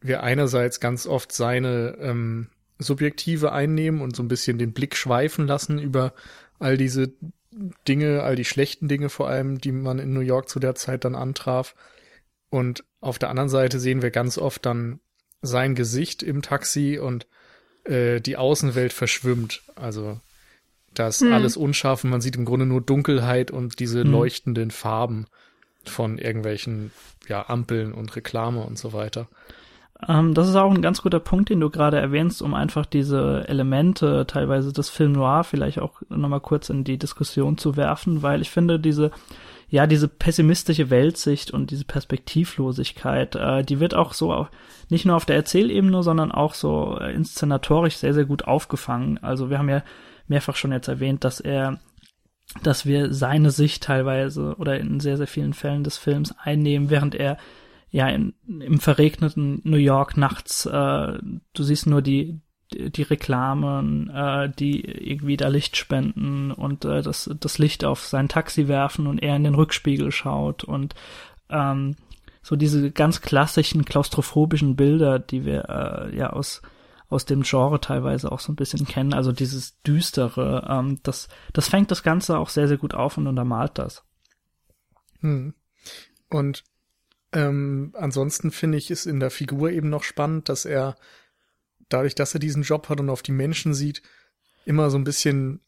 [0.00, 5.46] wir einerseits ganz oft seine ähm, Subjektive einnehmen und so ein bisschen den Blick schweifen
[5.46, 6.12] lassen über
[6.58, 7.12] all diese
[7.88, 11.04] Dinge, all die schlechten Dinge vor allem, die man in New York zu der Zeit
[11.04, 11.74] dann antraf.
[12.50, 15.00] Und auf der anderen Seite sehen wir ganz oft dann
[15.42, 17.26] sein Gesicht im Taxi und
[17.84, 19.62] äh, die Außenwelt verschwimmt.
[19.74, 20.20] Also
[20.94, 21.32] das hm.
[21.32, 24.10] alles unscharf und man sieht im Grunde nur Dunkelheit und diese hm.
[24.10, 25.26] leuchtenden Farben
[25.84, 26.90] von irgendwelchen
[27.28, 29.28] ja, Ampeln und Reklame und so weiter.
[30.06, 33.44] Ähm, das ist auch ein ganz guter Punkt, den du gerade erwähnst, um einfach diese
[33.48, 38.42] Elemente teilweise des Film Noir vielleicht auch nochmal kurz in die Diskussion zu werfen, weil
[38.42, 39.10] ich finde, diese
[39.68, 44.48] ja, diese pessimistische Weltsicht und diese Perspektivlosigkeit, äh, die wird auch so auch
[44.88, 49.18] nicht nur auf der Erzählebene, sondern auch so äh, inszenatorisch sehr, sehr gut aufgefangen.
[49.18, 49.82] Also wir haben ja
[50.28, 51.78] mehrfach schon jetzt erwähnt, dass er
[52.62, 57.16] dass wir seine Sicht teilweise oder in sehr, sehr vielen Fällen des Films einnehmen, während
[57.16, 57.38] er
[57.90, 62.40] ja in, im verregneten New York nachts, äh, du siehst nur die
[62.72, 68.28] die Reklamen, äh, die irgendwie da Licht spenden und äh, das, das Licht auf sein
[68.28, 70.94] Taxi werfen und er in den Rückspiegel schaut und
[71.48, 71.96] ähm,
[72.42, 76.62] so diese ganz klassischen klaustrophobischen Bilder, die wir äh, ja aus
[77.08, 81.68] aus dem Genre teilweise auch so ein bisschen kennen, also dieses düstere, ähm, das das
[81.68, 84.04] fängt das Ganze auch sehr sehr gut auf und untermalt das.
[85.20, 85.54] Hm.
[86.30, 86.64] Und
[87.32, 90.96] ähm, ansonsten finde ich es in der Figur eben noch spannend, dass er
[91.88, 94.02] dadurch, dass er diesen Job hat und auf die Menschen sieht,
[94.64, 95.60] immer so ein bisschen,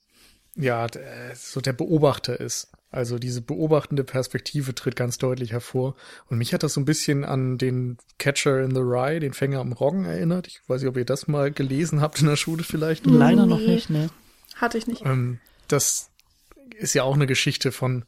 [0.56, 0.86] ja,
[1.34, 2.72] so der Beobachter ist.
[2.90, 5.94] Also diese beobachtende Perspektive tritt ganz deutlich hervor.
[6.26, 9.60] Und mich hat das so ein bisschen an den Catcher in the Rye, den Fänger
[9.60, 10.46] am Roggen erinnert.
[10.46, 13.04] Ich weiß nicht, ob ihr das mal gelesen habt in der Schule vielleicht.
[13.04, 14.08] Leider noch nicht, ne.
[14.54, 15.04] Hatte ich nicht.
[15.04, 16.10] Ähm, das
[16.78, 18.04] ist ja auch eine Geschichte von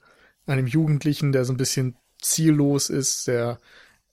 [0.46, 3.60] einem Jugendlichen, der so ein bisschen ziellos ist, der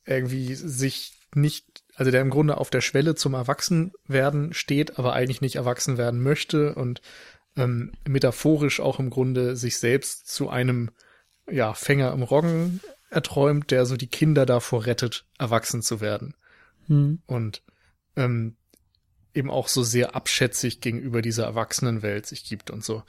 [0.05, 5.41] irgendwie sich nicht, also der im Grunde auf der Schwelle zum Erwachsenwerden steht, aber eigentlich
[5.41, 7.01] nicht erwachsen werden möchte und
[7.55, 10.91] ähm, metaphorisch auch im Grunde sich selbst zu einem
[11.49, 16.35] ja, Fänger im Roggen erträumt, der so die Kinder davor rettet, erwachsen zu werden.
[16.85, 17.23] Hm.
[17.25, 17.63] Und
[18.15, 18.57] ähm,
[19.33, 23.01] eben auch so sehr abschätzig gegenüber dieser Erwachsenenwelt sich gibt und so.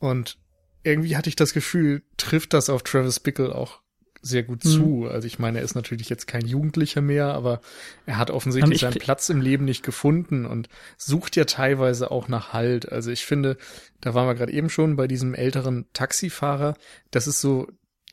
[0.00, 0.36] Und
[0.82, 3.82] irgendwie hatte ich das Gefühl, trifft das auf Travis Bickle auch
[4.26, 4.68] sehr gut mhm.
[4.68, 5.08] zu.
[5.08, 7.60] Also ich meine, er ist natürlich jetzt kein Jugendlicher mehr, aber
[8.04, 12.52] er hat offensichtlich seinen Platz im Leben nicht gefunden und sucht ja teilweise auch nach
[12.52, 12.90] Halt.
[12.90, 13.56] Also ich finde,
[14.00, 16.74] da waren wir gerade eben schon bei diesem älteren Taxifahrer.
[17.10, 17.68] Das ist so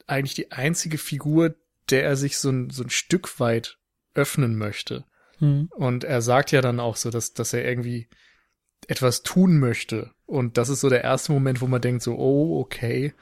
[0.08, 1.56] eigentlich die einzige Figur,
[1.90, 3.78] der er sich so ein, so ein Stück weit
[4.14, 5.06] öffnen möchte.
[5.40, 5.70] Mhm.
[5.72, 8.08] Und er sagt ja dann auch so, dass, dass er irgendwie
[8.88, 10.12] etwas tun möchte.
[10.26, 13.14] Und das ist so der erste Moment, wo man denkt so, oh, okay,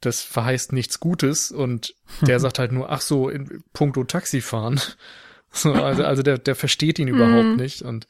[0.00, 4.80] das verheißt nichts Gutes und der sagt halt nur, ach so, in puncto Taxifahren.
[5.52, 7.56] So, also, also der, der versteht ihn überhaupt mhm.
[7.56, 8.06] nicht und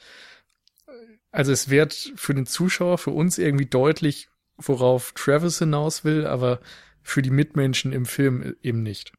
[1.30, 6.60] also es wird für den Zuschauer, für uns irgendwie deutlich, worauf Travis hinaus will, aber
[7.02, 9.12] für die Mitmenschen im Film eben nicht.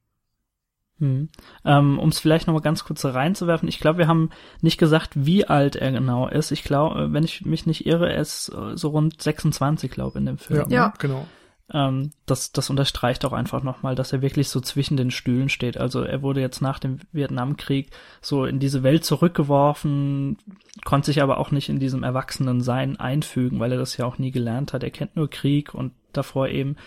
[0.99, 1.29] Hm.
[1.63, 5.45] Ähm, um es vielleicht nochmal ganz kurz reinzuwerfen, ich glaube, wir haben nicht gesagt, wie
[5.45, 6.51] alt er genau ist.
[6.51, 10.25] Ich glaube, wenn ich mich nicht irre, er ist so rund 26, glaube ich, in
[10.25, 10.65] dem Film.
[10.69, 10.93] Ja, ja.
[10.97, 11.27] genau.
[11.73, 15.77] Ähm, das, das unterstreicht auch einfach nochmal, dass er wirklich so zwischen den Stühlen steht.
[15.77, 20.37] Also er wurde jetzt nach dem Vietnamkrieg so in diese Welt zurückgeworfen,
[20.85, 24.31] konnte sich aber auch nicht in diesem Erwachsenensein einfügen, weil er das ja auch nie
[24.31, 24.83] gelernt hat.
[24.83, 26.77] Er kennt nur Krieg und davor eben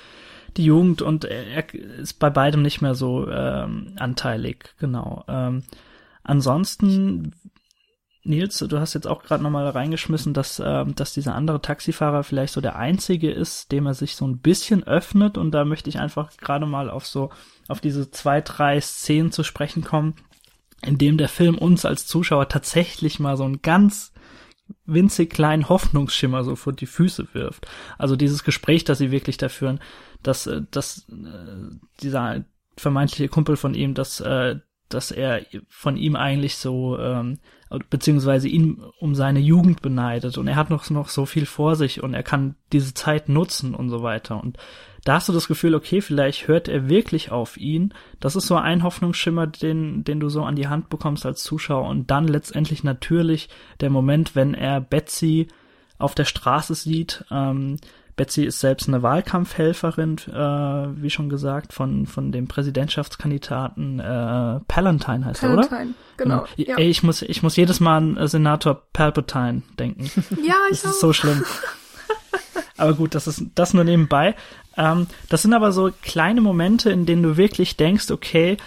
[0.56, 5.24] die Jugend und er ist bei beidem nicht mehr so ähm, anteilig, genau.
[5.28, 5.62] Ähm,
[6.24, 7.32] ansonsten
[8.22, 12.52] Nils, du hast jetzt auch gerade nochmal reingeschmissen, dass, äh, dass dieser andere Taxifahrer vielleicht
[12.52, 15.38] so der einzige ist, dem er sich so ein bisschen öffnet.
[15.38, 17.30] Und da möchte ich einfach gerade mal auf so,
[17.68, 20.16] auf diese zwei, drei Szenen zu sprechen kommen,
[20.82, 24.12] in dem der Film uns als Zuschauer tatsächlich mal so einen ganz
[24.84, 27.66] winzig kleinen Hoffnungsschimmer so vor die Füße wirft.
[27.98, 29.80] Also dieses Gespräch, das sie wirklich da führen,
[30.22, 32.44] dass, äh, dass äh, dieser
[32.76, 34.56] vermeintliche Kumpel von ihm, dass, äh,
[34.88, 37.38] dass er von ihm eigentlich so ähm,
[37.88, 42.02] beziehungsweise ihn um seine Jugend beneidet und er hat noch, noch so viel vor sich
[42.02, 44.42] und er kann diese Zeit nutzen und so weiter.
[44.42, 44.58] Und
[45.04, 47.94] da hast du das Gefühl, okay, vielleicht hört er wirklich auf ihn.
[48.18, 51.88] Das ist so ein Hoffnungsschimmer, den, den du so an die Hand bekommst als Zuschauer.
[51.88, 53.48] Und dann letztendlich natürlich
[53.80, 55.48] der Moment, wenn er Betsy
[55.98, 57.24] auf der Straße sieht.
[57.30, 57.76] Ähm,
[58.20, 65.24] Betsy ist selbst eine Wahlkampfhelferin, äh, wie schon gesagt, von, von dem Präsidentschaftskandidaten äh, Palantine
[65.24, 65.66] heißt er, oder?
[65.66, 66.44] Palantine, genau.
[66.56, 66.76] Ja.
[66.76, 70.10] Ey, ich muss, ich muss jedes Mal an Senator Palpatine denken.
[70.46, 70.90] Ja, ich Das auch.
[70.90, 71.42] ist so schlimm.
[72.76, 74.34] aber gut, das ist das nur nebenbei.
[74.76, 78.58] Ähm, das sind aber so kleine Momente, in denen du wirklich denkst, okay,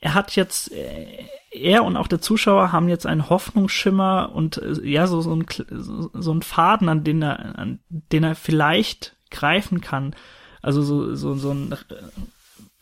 [0.00, 1.06] er hat jetzt, äh,
[1.50, 5.46] er und auch der Zuschauer haben jetzt einen Hoffnungsschimmer und äh, ja, so, so, ein,
[5.68, 10.14] so, ein Faden, an den er, an den er vielleicht greifen kann.
[10.62, 11.74] Also so, so, so ein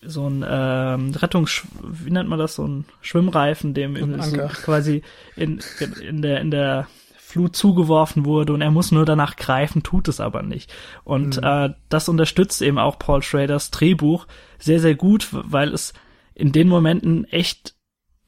[0.01, 5.03] so ein ähm, Rettungs wie nennt man das so ein Schwimmreifen dem in, so quasi
[5.35, 5.59] in,
[6.01, 10.19] in der in der Flut zugeworfen wurde und er muss nur danach greifen, tut es
[10.19, 10.73] aber nicht.
[11.05, 14.27] Und äh, das unterstützt eben auch Paul Schraders Drehbuch
[14.59, 15.93] sehr, sehr gut, weil es
[16.39, 17.75] in den Momenten echt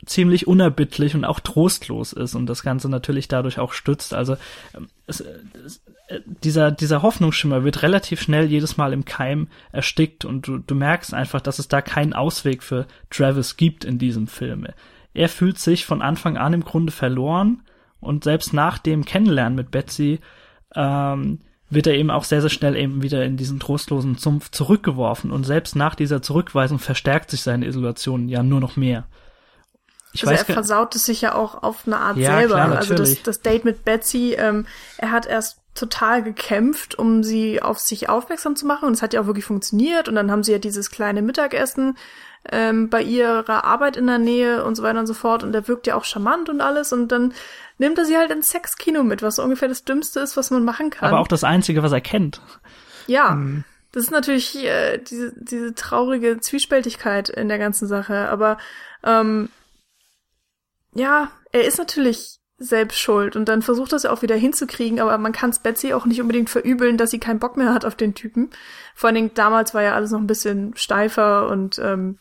[0.05, 4.15] ziemlich unerbittlich und auch trostlos ist und das Ganze natürlich dadurch auch stützt.
[4.15, 4.37] Also
[4.75, 5.21] ähm, es,
[5.65, 10.59] es, äh, dieser, dieser Hoffnungsschimmer wird relativ schnell jedes Mal im Keim erstickt und du,
[10.59, 14.67] du merkst einfach, dass es da keinen Ausweg für Travis gibt in diesem Film.
[15.13, 17.63] Er fühlt sich von Anfang an im Grunde verloren
[18.01, 20.21] und selbst nach dem Kennenlernen mit Betsy
[20.75, 25.31] ähm, wird er eben auch sehr, sehr schnell eben wieder in diesen trostlosen Sumpf zurückgeworfen.
[25.31, 29.05] Und selbst nach dieser Zurückweisung verstärkt sich seine Isolation ja nur noch mehr.
[30.13, 32.55] Ich also weiß er versaut es sich ja auch auf eine Art Ja, selber.
[32.55, 34.67] klar, also das, das Date mit Betsy, ähm,
[34.99, 38.87] er hat erst total gekämpft, um sie auf sich aufmerksam zu machen.
[38.87, 40.09] Und es hat ja auch wirklich funktioniert.
[40.09, 41.97] Und dann haben sie ja dieses kleine Mittagessen
[42.51, 45.45] ähm, bei ihrer Arbeit in der Nähe und so weiter und so fort.
[45.45, 46.93] Und er wirkt ja auch charmant und alles.
[46.93, 47.33] Und dann
[47.81, 50.65] nimmt er sie halt ins Sexkino mit, was so ungefähr das Dümmste ist, was man
[50.65, 51.09] machen kann.
[51.09, 52.41] aber auch das Einzige, was er kennt.
[53.07, 53.37] Ja,
[53.93, 58.29] das ist natürlich äh, diese, diese traurige Zwiespältigkeit in der ganzen Sache.
[58.29, 58.59] Aber
[59.03, 59.49] ähm,
[60.95, 65.17] ja, er ist natürlich selbst schuld und dann versucht das ja auch wieder hinzukriegen, aber
[65.17, 67.95] man kann es Betsy auch nicht unbedingt verübeln, dass sie keinen Bock mehr hat auf
[67.95, 68.51] den Typen.
[68.95, 72.19] Vor allen Dingen damals war ja alles noch ein bisschen steifer und ähm,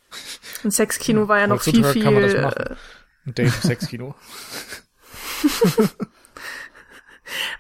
[0.64, 2.04] ein Sexkino war ja noch viel, viel.
[2.04, 2.78] kann man das äh, machen.
[3.26, 4.16] Ein Date im Sexkino.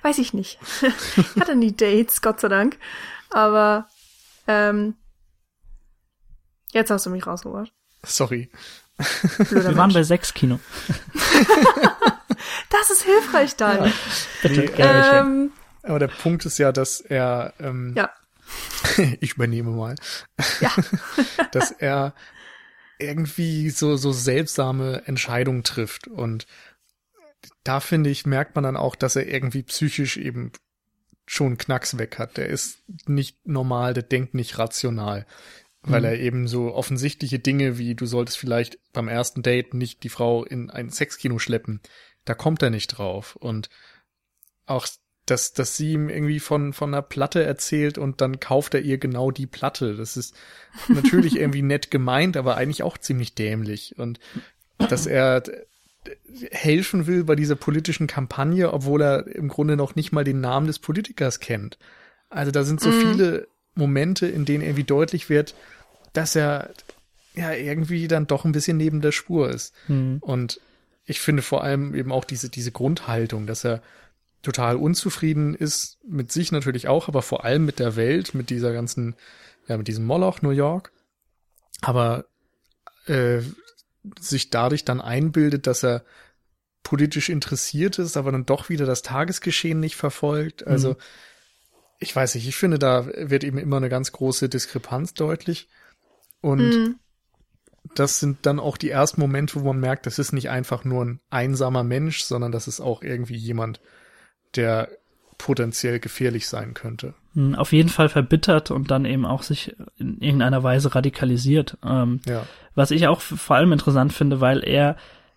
[0.01, 0.59] Weiß ich nicht.
[0.81, 2.77] ich hatte nie Dates, Gott sei Dank.
[3.29, 3.87] Aber
[4.47, 4.95] ähm,
[6.71, 7.71] jetzt hast du mich rausgeholt.
[8.03, 8.49] Sorry.
[9.49, 10.59] Blöder Wir waren bei Sechskino.
[12.69, 13.91] Das ist hilfreich dann.
[14.41, 15.51] Bitte, Nee, ähm,
[15.83, 18.09] Aber der Punkt ist ja, dass er, ähm, ja.
[19.19, 19.95] ich übernehme mal,
[20.61, 20.71] Ja.
[21.51, 22.13] dass er
[22.99, 26.07] irgendwie so, so seltsame Entscheidungen trifft.
[26.07, 26.45] Und
[27.63, 30.51] da finde ich, merkt man dann auch, dass er irgendwie psychisch eben
[31.25, 32.37] schon Knacks weg hat.
[32.37, 35.25] Der ist nicht normal, der denkt nicht rational.
[35.81, 36.05] Weil Mhm.
[36.05, 40.43] er eben so offensichtliche Dinge wie, du solltest vielleicht beim ersten Date nicht die Frau
[40.43, 41.79] in ein Sexkino schleppen,
[42.25, 43.37] da kommt er nicht drauf.
[43.37, 43.69] Und
[44.65, 44.87] auch,
[45.25, 48.97] dass, dass sie ihm irgendwie von, von einer Platte erzählt und dann kauft er ihr
[48.97, 49.95] genau die Platte.
[49.95, 50.35] Das ist
[50.89, 53.97] natürlich irgendwie nett gemeint, aber eigentlich auch ziemlich dämlich.
[53.97, 54.19] Und
[54.89, 55.43] dass er
[56.51, 60.67] helfen will bei dieser politischen Kampagne, obwohl er im Grunde noch nicht mal den Namen
[60.67, 61.77] des Politikers kennt.
[62.29, 65.55] Also da sind so viele Momente, in denen irgendwie deutlich wird,
[66.13, 66.69] dass er
[67.35, 69.73] ja irgendwie dann doch ein bisschen neben der Spur ist.
[69.87, 70.17] Hm.
[70.21, 70.59] Und
[71.05, 73.81] ich finde vor allem eben auch diese, diese Grundhaltung, dass er
[74.41, 78.71] total unzufrieden ist, mit sich natürlich auch, aber vor allem mit der Welt, mit dieser
[78.73, 79.15] ganzen,
[79.67, 80.91] ja, mit diesem Moloch New York.
[81.81, 82.25] Aber
[83.07, 83.41] äh,
[84.19, 86.03] sich dadurch dann einbildet, dass er
[86.83, 90.65] politisch interessiert ist, aber dann doch wieder das Tagesgeschehen nicht verfolgt.
[90.65, 90.95] Also,
[91.99, 95.67] ich weiß nicht, ich finde, da wird eben immer eine ganz große Diskrepanz deutlich.
[96.41, 96.95] Und Mhm.
[97.95, 101.03] das sind dann auch die ersten Momente, wo man merkt, das ist nicht einfach nur
[101.05, 103.81] ein einsamer Mensch, sondern das ist auch irgendwie jemand,
[104.55, 104.89] der
[105.37, 107.13] potenziell gefährlich sein könnte.
[107.55, 111.77] Auf jeden Fall verbittert und dann eben auch sich in irgendeiner Weise radikalisiert.
[111.85, 112.43] Ähm, Ja.
[112.75, 114.95] was ich auch vor allem interessant finde, weil er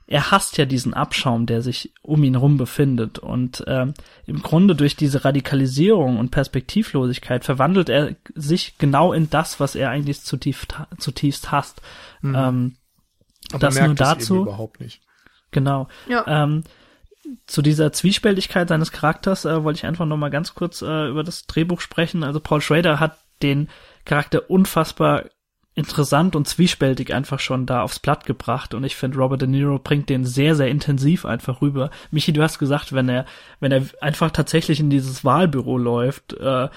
[0.08, 3.18] er hasst ja diesen Abschaum, der sich um ihn rum befindet.
[3.18, 3.94] Und ähm,
[4.26, 9.88] im Grunde durch diese Radikalisierung und Perspektivlosigkeit verwandelt er sich genau in das, was er
[9.90, 11.80] eigentlich zutiefst, zutiefst hasst.
[12.20, 12.34] Mhm.
[12.34, 12.76] Ähm,
[13.52, 14.34] Aber Das man nur merkt es dazu.
[14.34, 15.00] eben überhaupt nicht.
[15.50, 15.88] genau.
[16.08, 16.24] Ja.
[16.26, 16.64] Ähm,
[17.46, 21.22] zu dieser Zwiespältigkeit seines Charakters äh, wollte ich einfach noch mal ganz kurz äh, über
[21.22, 22.24] das Drehbuch sprechen.
[22.24, 23.68] Also Paul Schrader hat den
[24.04, 25.24] Charakter unfassbar
[25.74, 29.78] interessant und zwiespältig einfach schon da aufs Blatt gebracht und ich finde Robert De Niro
[29.78, 31.90] bringt den sehr sehr intensiv einfach rüber.
[32.10, 33.24] Michi, du hast gesagt, wenn er
[33.58, 36.68] wenn er einfach tatsächlich in dieses Wahlbüro läuft, äh,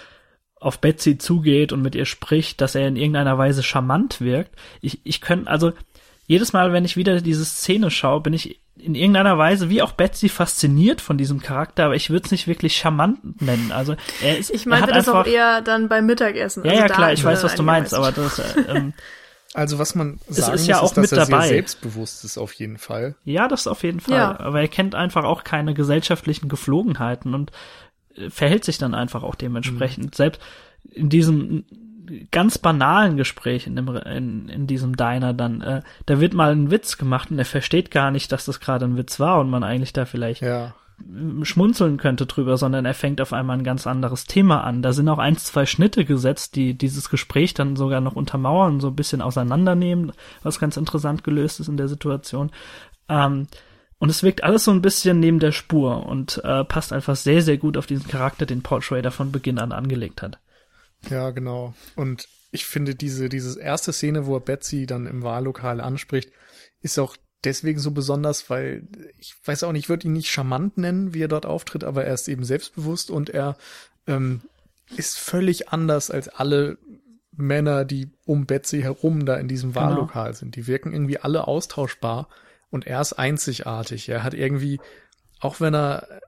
[0.61, 4.55] auf Betsy zugeht und mit ihr spricht, dass er in irgendeiner Weise charmant wirkt.
[4.79, 5.73] Ich ich könnte also
[6.25, 9.93] jedes Mal, wenn ich wieder diese Szene schaue, bin ich in irgendeiner Weise, wie auch
[9.93, 13.71] Betsy, fasziniert von diesem Charakter, aber ich würde es nicht wirklich charmant nennen.
[13.71, 14.51] Also er ist.
[14.51, 16.63] Ich meinte das auch eher dann beim Mittagessen.
[16.65, 18.39] Ja, also ja, klar, ich weiß, was du meinst, aber das.
[18.39, 18.93] Äh, ähm,
[19.53, 21.47] also was man sagen ist ja muss, auch ist, dass mit er dabei.
[21.47, 23.15] sehr selbstbewusst ist auf jeden Fall.
[23.23, 24.17] Ja, das auf jeden Fall.
[24.17, 24.39] Ja.
[24.39, 27.51] Aber er kennt einfach auch keine gesellschaftlichen Geflogenheiten und
[28.15, 30.15] äh, verhält sich dann einfach auch dementsprechend.
[30.15, 30.41] Selbst
[30.91, 31.63] in diesem
[32.31, 36.71] ganz banalen Gespräch in, dem, in, in diesem Diner dann, äh, da wird mal ein
[36.71, 39.63] Witz gemacht und er versteht gar nicht, dass das gerade ein Witz war und man
[39.63, 40.73] eigentlich da vielleicht Ja.
[41.43, 44.81] schmunzeln könnte drüber, sondern er fängt auf einmal ein ganz anderes Thema an.
[44.81, 48.79] Da sind auch eins, zwei Schnitte gesetzt, die dieses Gespräch dann sogar noch untermauern und
[48.81, 50.13] so ein bisschen auseinandernehmen,
[50.43, 52.51] was ganz interessant gelöst ist in der Situation.
[53.09, 53.47] Ähm,
[53.97, 57.41] und es wirkt alles so ein bisschen neben der Spur und äh, passt einfach sehr,
[57.41, 60.37] sehr gut auf diesen Charakter, den Paul Schrader von Beginn an angelegt hat.
[61.09, 61.73] Ja, genau.
[61.95, 66.31] Und ich finde diese, diese erste Szene, wo er Betsy dann im Wahllokal anspricht,
[66.81, 68.87] ist auch deswegen so besonders, weil
[69.19, 72.05] ich weiß auch nicht, ich würde ihn nicht charmant nennen, wie er dort auftritt, aber
[72.05, 73.57] er ist eben selbstbewusst und er
[74.07, 74.41] ähm,
[74.95, 76.77] ist völlig anders als alle
[77.31, 80.55] Männer, die um Betsy herum da in diesem Wahllokal sind.
[80.55, 82.29] Die wirken irgendwie alle austauschbar
[82.69, 84.09] und er ist einzigartig.
[84.09, 84.79] Er hat irgendwie,
[85.39, 86.21] auch wenn er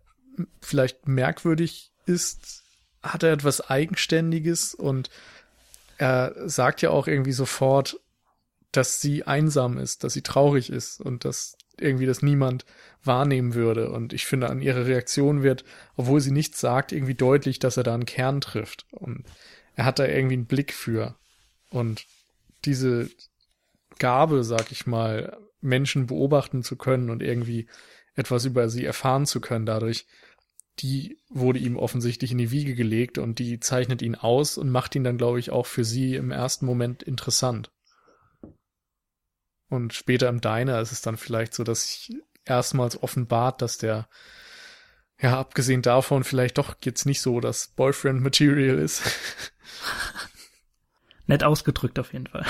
[0.61, 2.63] vielleicht merkwürdig ist,
[3.07, 5.09] hat er etwas Eigenständiges und
[5.97, 7.99] er sagt ja auch irgendwie sofort,
[8.71, 12.65] dass sie einsam ist, dass sie traurig ist und dass irgendwie das niemand
[13.03, 13.89] wahrnehmen würde.
[13.91, 15.63] Und ich finde, an ihrer Reaktion wird,
[15.95, 18.85] obwohl sie nichts sagt, irgendwie deutlich, dass er da einen Kern trifft.
[18.91, 19.25] Und
[19.75, 21.15] er hat da irgendwie einen Blick für.
[21.69, 22.05] Und
[22.65, 23.09] diese
[23.99, 27.67] Gabe, sag ich mal, Menschen beobachten zu können und irgendwie
[28.15, 30.05] etwas über sie erfahren zu können dadurch,
[30.79, 34.95] die wurde ihm offensichtlich in die Wiege gelegt und die zeichnet ihn aus und macht
[34.95, 37.71] ihn dann, glaube ich, auch für sie im ersten Moment interessant.
[39.69, 44.07] Und später im Diner ist es dann vielleicht so, dass sich erstmals offenbart, dass der,
[45.19, 49.01] ja, abgesehen davon vielleicht doch jetzt nicht so das Boyfriend-Material ist.
[51.25, 52.45] Nett ausgedrückt auf jeden Fall.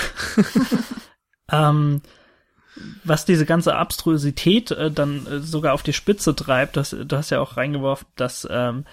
[1.50, 2.02] ähm,
[3.04, 7.30] was diese ganze Abstrusität äh, dann äh, sogar auf die Spitze treibt, das, du hast
[7.30, 8.84] ja auch reingeworfen, dass ähm,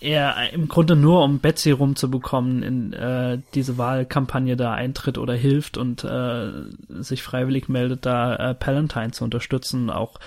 [0.00, 5.76] er im Grunde nur um Betsy rumzubekommen in äh, diese Wahlkampagne da eintritt oder hilft
[5.76, 6.52] und äh,
[6.88, 10.20] sich freiwillig meldet, da äh, Palantine zu unterstützen, auch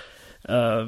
[0.44, 0.86] äh,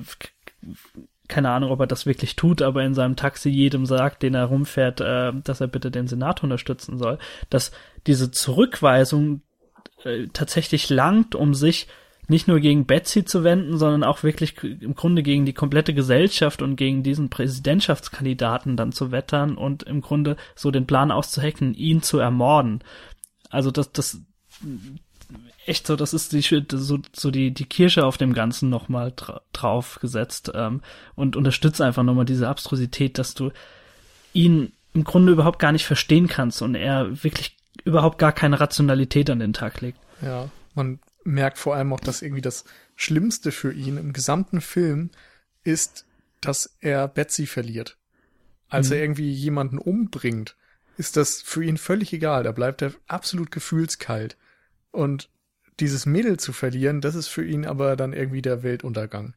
[1.30, 4.46] keine Ahnung, ob er das wirklich tut, aber in seinem Taxi jedem sagt, den er
[4.46, 7.18] rumfährt, äh, dass er bitte den Senat unterstützen soll,
[7.50, 7.72] dass
[8.06, 9.42] diese Zurückweisung
[10.04, 11.88] äh, tatsächlich langt, um sich
[12.28, 16.62] nicht nur gegen Betsy zu wenden, sondern auch wirklich im Grunde gegen die komplette Gesellschaft
[16.62, 22.02] und gegen diesen Präsidentschaftskandidaten dann zu wettern und im Grunde so den Plan auszuhacken, ihn
[22.02, 22.82] zu ermorden.
[23.50, 24.22] Also das, das
[25.66, 29.42] echt so, das ist die, so, so die, die Kirsche auf dem Ganzen nochmal dra
[29.52, 30.82] drauf gesetzt ähm,
[31.16, 33.52] und unterstützt einfach nochmal diese Abstrusität, dass du
[34.34, 39.30] ihn im Grunde überhaupt gar nicht verstehen kannst und er wirklich überhaupt gar keine Rationalität
[39.30, 40.00] an den Tag legt.
[40.22, 45.10] Ja, man merkt vor allem auch, dass irgendwie das Schlimmste für ihn im gesamten Film
[45.64, 46.06] ist,
[46.42, 47.98] dass er Betsy verliert.
[48.70, 48.94] Als Mhm.
[48.96, 50.56] er irgendwie jemanden umbringt,
[50.98, 52.44] ist das für ihn völlig egal.
[52.44, 54.38] Da bleibt er absolut gefühlskalt.
[54.92, 55.30] Und
[55.80, 59.34] dieses Mädel zu verlieren, das ist für ihn aber dann irgendwie der Weltuntergang.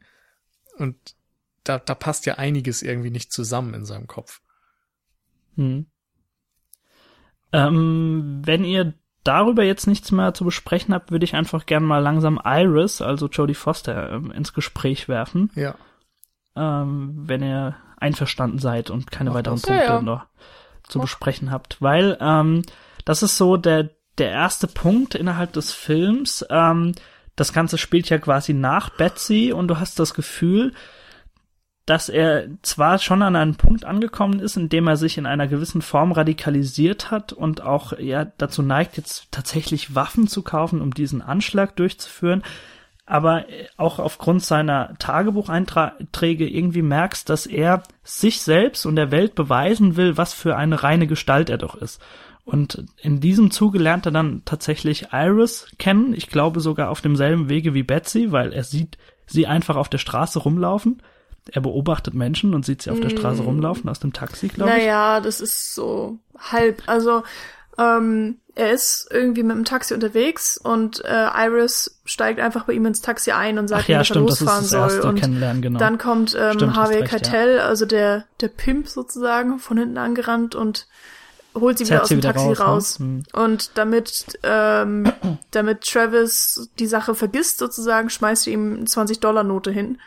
[0.77, 0.95] Und
[1.63, 4.41] da, da passt ja einiges irgendwie nicht zusammen in seinem Kopf.
[5.55, 5.87] Hm.
[7.53, 11.99] Ähm, wenn ihr darüber jetzt nichts mehr zu besprechen habt, würde ich einfach gern mal
[11.99, 15.75] langsam Iris, also Jodie Foster, ähm, ins Gespräch werfen, Ja.
[16.55, 19.55] ähm, wenn ihr einverstanden seid und keine Mach weiteren.
[19.61, 20.01] Punkte Ja, ja.
[20.01, 20.25] noch
[20.87, 22.63] zu besprechen habt, weil ähm,
[23.05, 26.43] das ist so der der erste Punkt innerhalb des Films.
[26.49, 26.93] Ähm,
[27.35, 30.73] das Ganze spielt ja quasi nach Betsy und du hast das Gefühl,
[31.87, 35.47] dass er zwar schon an einen Punkt angekommen ist, in dem er sich in einer
[35.47, 40.93] gewissen Form radikalisiert hat und auch ja dazu neigt, jetzt tatsächlich Waffen zu kaufen, um
[40.93, 42.43] diesen Anschlag durchzuführen,
[43.05, 49.33] aber äh, auch aufgrund seiner Tagebucheinträge irgendwie merkst, dass er sich selbst und der Welt
[49.33, 52.01] beweisen will, was für eine reine Gestalt er doch ist.
[52.43, 57.47] Und in diesem Zuge lernt er dann tatsächlich Iris kennen, ich glaube sogar auf demselben
[57.47, 61.01] Wege wie Betsy, weil er sieht sie einfach auf der Straße rumlaufen.
[61.53, 64.77] Er beobachtet Menschen und sieht sie auf der Straße rumlaufen aus dem Taxi, glaube ich.
[64.77, 66.83] Naja, das ist so halb.
[66.87, 67.23] Also,
[67.77, 72.87] ähm, er ist irgendwie mit dem Taxi unterwegs und äh, Iris steigt einfach bei ihm
[72.87, 75.01] ins Taxi ein und sagt Ach ja, ihm, dass er stimmt, losfahren das soll.
[75.01, 75.77] und Kennenlernen, genau.
[75.79, 77.19] dann kommt ähm, Stimmt, Harvey recht, ja.
[77.19, 80.87] Keitel, also der, der Pimp sozusagen, von hinten angerannt und
[81.53, 82.59] holt sie wieder aus dem wieder Taxi raus.
[82.59, 82.99] raus.
[82.99, 83.23] Ne?
[83.33, 85.11] Und damit, ähm,
[85.51, 89.99] damit Travis die Sache vergisst sozusagen, schmeißt sie ihm 20-Dollar-Note hin.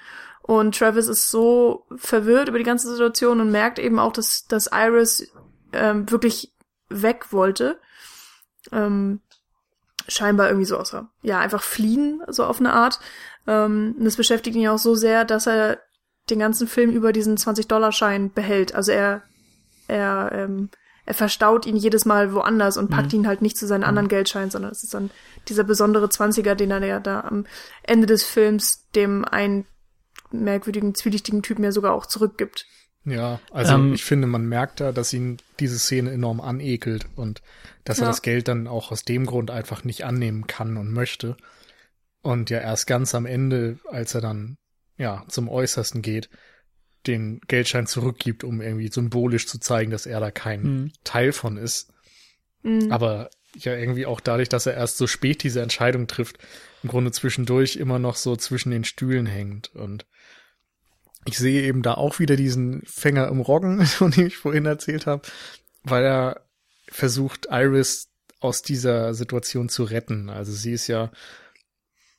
[0.50, 4.68] Und Travis ist so verwirrt über die ganze Situation und merkt eben auch, dass, dass
[4.72, 5.30] Iris
[5.72, 6.52] ähm, wirklich
[6.88, 7.78] weg wollte.
[8.72, 9.20] Ähm,
[10.08, 12.98] scheinbar irgendwie so außer, ja, einfach fliehen, so auf eine Art.
[13.46, 15.78] Ähm, und das beschäftigt ihn ja auch so sehr, dass er
[16.30, 18.74] den ganzen Film über diesen 20-Dollar-Schein behält.
[18.74, 19.22] Also er,
[19.86, 20.70] er, ähm,
[21.06, 23.20] er verstaut ihn jedes Mal woanders und packt mhm.
[23.20, 24.10] ihn halt nicht zu seinen anderen mhm.
[24.10, 25.10] Geldscheinen, sondern es ist dann
[25.46, 27.46] dieser besondere 20er, den er ja da am
[27.84, 29.64] Ende des Films dem einen
[30.32, 32.66] merkwürdigen, zwielichtigen Typen ja sogar auch zurückgibt.
[33.04, 37.40] Ja, also ähm, ich finde, man merkt da, dass ihn diese Szene enorm anekelt und
[37.84, 38.04] dass ja.
[38.04, 41.36] er das Geld dann auch aus dem Grund einfach nicht annehmen kann und möchte.
[42.22, 44.58] Und ja erst ganz am Ende, als er dann
[44.98, 46.28] ja zum Äußersten geht,
[47.06, 50.92] den Geldschein zurückgibt, um irgendwie symbolisch zu zeigen, dass er da kein mhm.
[51.02, 51.90] Teil von ist.
[52.62, 52.92] Mhm.
[52.92, 56.38] Aber ja irgendwie auch dadurch, dass er erst so spät diese Entscheidung trifft,
[56.82, 59.74] im Grunde zwischendurch immer noch so zwischen den Stühlen hängt.
[59.74, 60.06] Und
[61.26, 65.06] ich sehe eben da auch wieder diesen Fänger im Roggen, von dem ich vorhin erzählt
[65.06, 65.22] habe,
[65.82, 66.46] weil er
[66.88, 68.08] versucht, Iris
[68.40, 70.30] aus dieser Situation zu retten.
[70.30, 71.10] Also sie ist ja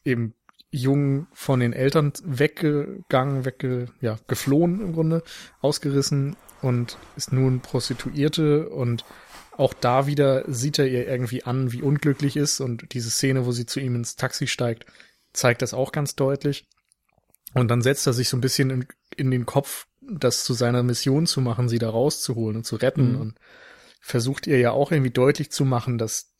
[0.05, 0.35] eben
[0.69, 5.23] jung von den Eltern weggegangen, wegge, ja, geflohen im Grunde,
[5.59, 9.03] ausgerissen und ist nun Prostituierte und
[9.57, 13.51] auch da wieder sieht er ihr irgendwie an, wie unglücklich ist und diese Szene, wo
[13.51, 14.85] sie zu ihm ins Taxi steigt,
[15.33, 16.67] zeigt das auch ganz deutlich.
[17.53, 18.85] Und dann setzt er sich so ein bisschen in,
[19.15, 23.13] in den Kopf, das zu seiner Mission zu machen, sie da rauszuholen und zu retten
[23.13, 23.21] mhm.
[23.21, 23.35] und
[23.99, 26.31] versucht ihr ja auch irgendwie deutlich zu machen, dass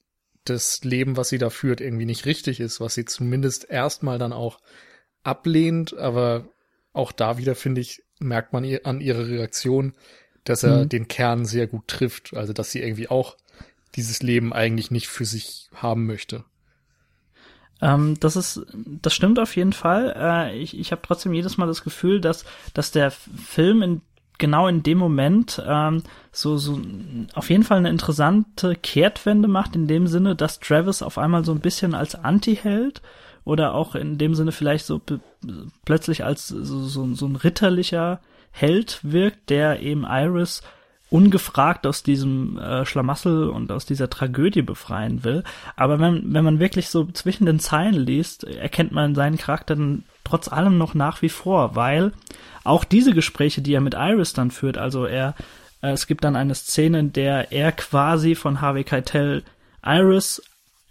[0.46, 4.34] das Leben, was sie da führt, irgendwie nicht richtig ist, was sie zumindest erstmal dann
[4.34, 4.60] auch
[5.24, 6.48] ablehnt, aber
[6.94, 9.94] auch da wieder, finde ich, merkt man an ihrer Reaktion,
[10.44, 10.90] dass er mhm.
[10.90, 13.38] den Kern sehr gut trifft, also dass sie irgendwie auch
[13.96, 16.44] dieses Leben eigentlich nicht für sich haben möchte.
[17.82, 20.14] Ähm, das ist, das stimmt auf jeden Fall.
[20.16, 24.02] Äh, ich ich habe trotzdem jedes Mal das Gefühl, dass, dass der Film in
[24.38, 26.02] genau in dem Moment ähm,
[26.32, 26.82] so, so
[27.36, 31.52] auf jeden Fall eine interessante Kehrtwende macht, in dem Sinne, dass Travis auf einmal so
[31.52, 33.04] ein bisschen als Anti-Held
[33.44, 35.00] oder auch in dem Sinne vielleicht so
[35.86, 38.20] plötzlich als so, so, so ein ritterlicher
[38.50, 40.64] Held wirkt, der eben Iris
[41.12, 45.44] ungefragt aus diesem äh, Schlamassel und aus dieser Tragödie befreien will.
[45.76, 50.06] Aber wenn, wenn man wirklich so zwischen den Zeilen liest, erkennt man seinen Charakter dann
[50.24, 52.14] trotz allem noch nach wie vor, weil
[52.64, 55.36] auch diese Gespräche, die er mit Iris dann führt, also er,
[55.82, 59.44] äh, es gibt dann eine Szene, in der er quasi von Harvey Keitel
[59.86, 60.42] Iris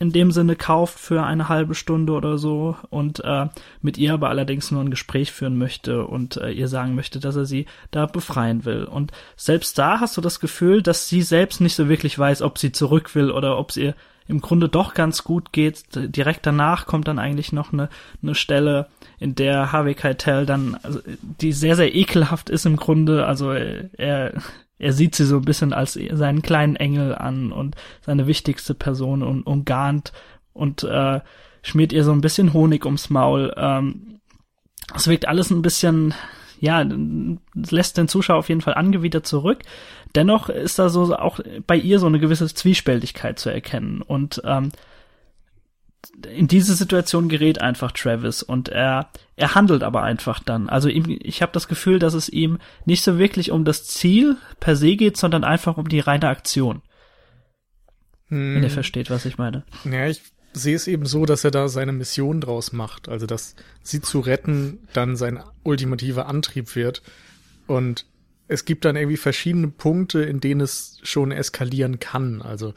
[0.00, 3.48] in dem Sinne kauft für eine halbe Stunde oder so und äh,
[3.82, 7.36] mit ihr aber allerdings nur ein Gespräch führen möchte und äh, ihr sagen möchte, dass
[7.36, 8.84] er sie da befreien will.
[8.84, 12.56] Und selbst da hast du das Gefühl, dass sie selbst nicht so wirklich weiß, ob
[12.56, 13.94] sie zurück will oder ob es ihr
[14.26, 15.84] im Grunde doch ganz gut geht.
[15.94, 17.90] Direkt danach kommt dann eigentlich noch eine,
[18.22, 18.86] eine Stelle,
[19.18, 23.26] in der Harvey Keitel dann, also, die sehr, sehr ekelhaft ist im Grunde.
[23.26, 24.32] Also er,
[24.80, 29.22] er sieht sie so ein bisschen als seinen kleinen Engel an und seine wichtigste Person
[29.22, 30.12] und umgarnt
[30.52, 31.20] und äh,
[31.62, 33.52] schmiert ihr so ein bisschen Honig ums Maul.
[33.56, 34.20] Ähm,
[34.94, 36.14] es wirkt alles ein bisschen,
[36.58, 36.84] ja,
[37.54, 39.60] lässt den Zuschauer auf jeden Fall angewidert zurück.
[40.14, 44.72] Dennoch ist da so auch bei ihr so eine gewisse Zwiespältigkeit zu erkennen und ähm,
[46.26, 50.68] in diese Situation gerät einfach Travis und er er handelt aber einfach dann.
[50.68, 54.36] Also ihm, ich habe das Gefühl, dass es ihm nicht so wirklich um das Ziel
[54.60, 56.82] per se geht, sondern einfach um die reine Aktion.
[58.26, 58.56] Hm.
[58.56, 59.64] Wenn ihr versteht, was ich meine.
[59.84, 60.20] Ja, ich
[60.52, 63.08] sehe es eben so, dass er da seine Mission draus macht.
[63.08, 67.02] Also, dass sie zu retten dann sein ultimativer Antrieb wird.
[67.66, 68.04] Und
[68.46, 72.42] es gibt dann irgendwie verschiedene Punkte, in denen es schon eskalieren kann.
[72.42, 72.74] Also,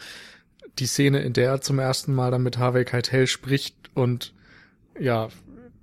[0.79, 4.33] die Szene, in der er zum ersten Mal dann mit Harvey Keitel spricht und
[4.99, 5.29] ja,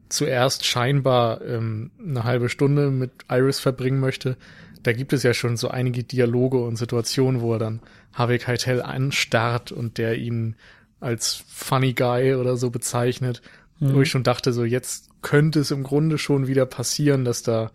[0.09, 4.37] zuerst scheinbar ähm, eine halbe Stunde mit Iris verbringen möchte,
[4.83, 7.81] da gibt es ja schon so einige Dialoge und Situationen, wo er dann
[8.13, 10.57] Harvey Keitel anstarrt und der ihn
[11.01, 13.43] als funny guy oder so bezeichnet,
[13.79, 13.95] mhm.
[13.95, 17.71] wo ich schon dachte, so jetzt könnte es im Grunde schon wieder passieren, dass da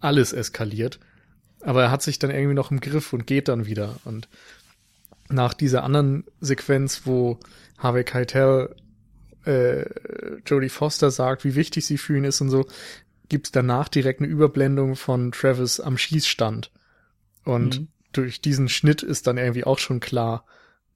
[0.00, 1.00] alles eskaliert.
[1.60, 3.96] Aber er hat sich dann irgendwie noch im Griff und geht dann wieder.
[4.04, 4.28] Und
[5.28, 7.38] nach dieser anderen Sequenz, wo
[7.78, 8.74] Harvey Keitel
[9.44, 9.84] äh,
[10.46, 12.66] Jodie Foster sagt, wie wichtig sie für ihn ist und so,
[13.28, 16.70] gibt's danach direkt eine Überblendung von Travis am Schießstand.
[17.44, 17.88] Und mhm.
[18.12, 20.44] durch diesen Schnitt ist dann irgendwie auch schon klar,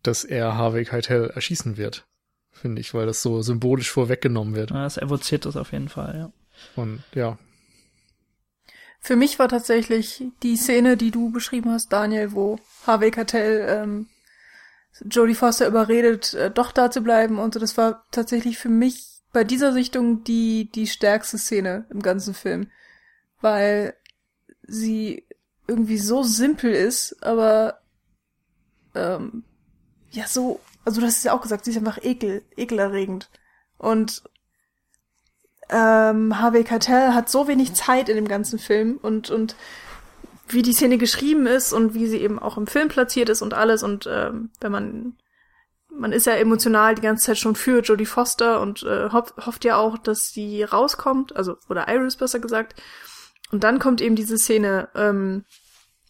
[0.03, 2.07] dass er Harvey Keitel erschießen wird.
[2.53, 4.71] Finde ich, weil das so symbolisch vorweggenommen wird.
[4.71, 6.33] Ja, das evoziert das auf jeden Fall, ja.
[6.75, 7.39] Und ja,
[9.01, 14.07] Für mich war tatsächlich die Szene, die du beschrieben hast, Daniel, wo Harvey Keitel ähm,
[15.05, 17.61] Jodie Foster überredet, äh, doch da zu bleiben und so.
[17.61, 22.71] Das war tatsächlich für mich bei dieser Sichtung die die stärkste Szene im ganzen Film,
[23.41, 23.95] weil
[24.63, 25.27] sie
[25.67, 27.81] irgendwie so simpel ist, aber
[28.95, 29.45] ähm,
[30.11, 33.29] ja so, also hast es ja auch gesagt, sie ist einfach ekel, ekelerregend
[33.77, 34.23] und
[35.71, 39.55] ähm, Harvey Keitel hat so wenig Zeit in dem ganzen Film und und
[40.53, 43.55] wie die Szene geschrieben ist und wie sie eben auch im Film platziert ist und
[43.55, 43.83] alles.
[43.83, 45.17] Und ähm, wenn man
[45.91, 49.65] man ist ja emotional die ganze Zeit schon für Jodie Foster und äh, hofft, hofft
[49.65, 52.81] ja auch, dass sie rauskommt, also oder Iris besser gesagt.
[53.51, 55.45] Und dann kommt eben diese Szene, ähm,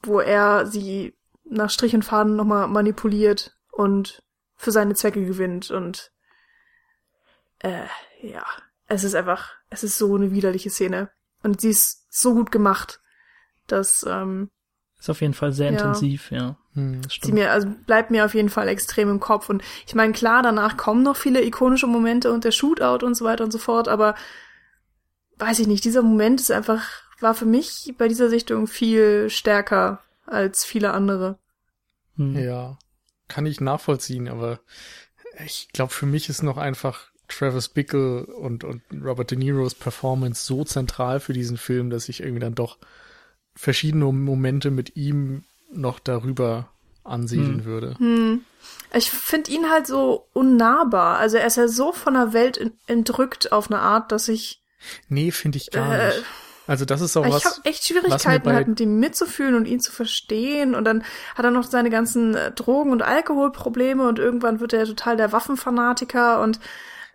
[0.02, 4.22] wo er sie nach Strich und Faden nochmal manipuliert und
[4.56, 5.70] für seine Zwecke gewinnt.
[5.70, 6.12] Und
[7.60, 7.86] äh,
[8.20, 8.44] ja,
[8.86, 11.10] es ist einfach, es ist so eine widerliche Szene.
[11.42, 13.00] Und sie ist so gut gemacht
[13.72, 14.50] das ähm,
[14.98, 15.78] ist auf jeden Fall sehr ja.
[15.78, 16.56] intensiv, ja.
[16.74, 19.48] Hm, Sie mir, also bleibt mir auf jeden Fall extrem im Kopf.
[19.48, 23.24] Und ich meine, klar, danach kommen noch viele ikonische Momente und der Shootout und so
[23.24, 24.14] weiter und so fort, aber
[25.36, 26.84] weiß ich nicht, dieser Moment ist einfach,
[27.20, 31.38] war für mich bei dieser Sichtung viel stärker als viele andere.
[32.16, 32.36] Hm.
[32.36, 32.76] Ja,
[33.28, 34.58] kann ich nachvollziehen, aber
[35.44, 40.44] ich glaube, für mich ist noch einfach Travis Bickle und, und Robert De Niro's Performance
[40.44, 42.78] so zentral für diesen Film, dass ich irgendwie dann doch
[43.58, 45.42] verschiedene Momente mit ihm
[45.72, 46.68] noch darüber
[47.02, 47.64] ansiedeln hm.
[47.64, 47.94] würde.
[47.98, 48.42] Hm.
[48.94, 51.18] Ich finde ihn halt so unnahbar.
[51.18, 54.62] Also er ist ja so von der Welt entrückt auf eine Art, dass ich.
[55.08, 56.24] Nee, finde ich gar äh, nicht.
[56.66, 57.42] Also das ist auch ich was.
[57.42, 60.74] Ich habe echt Schwierigkeiten halt mit ihm mitzufühlen und ihn zu verstehen.
[60.74, 61.02] Und dann
[61.34, 65.32] hat er noch seine ganzen äh, Drogen- und Alkoholprobleme und irgendwann wird er total der
[65.32, 66.60] Waffenfanatiker und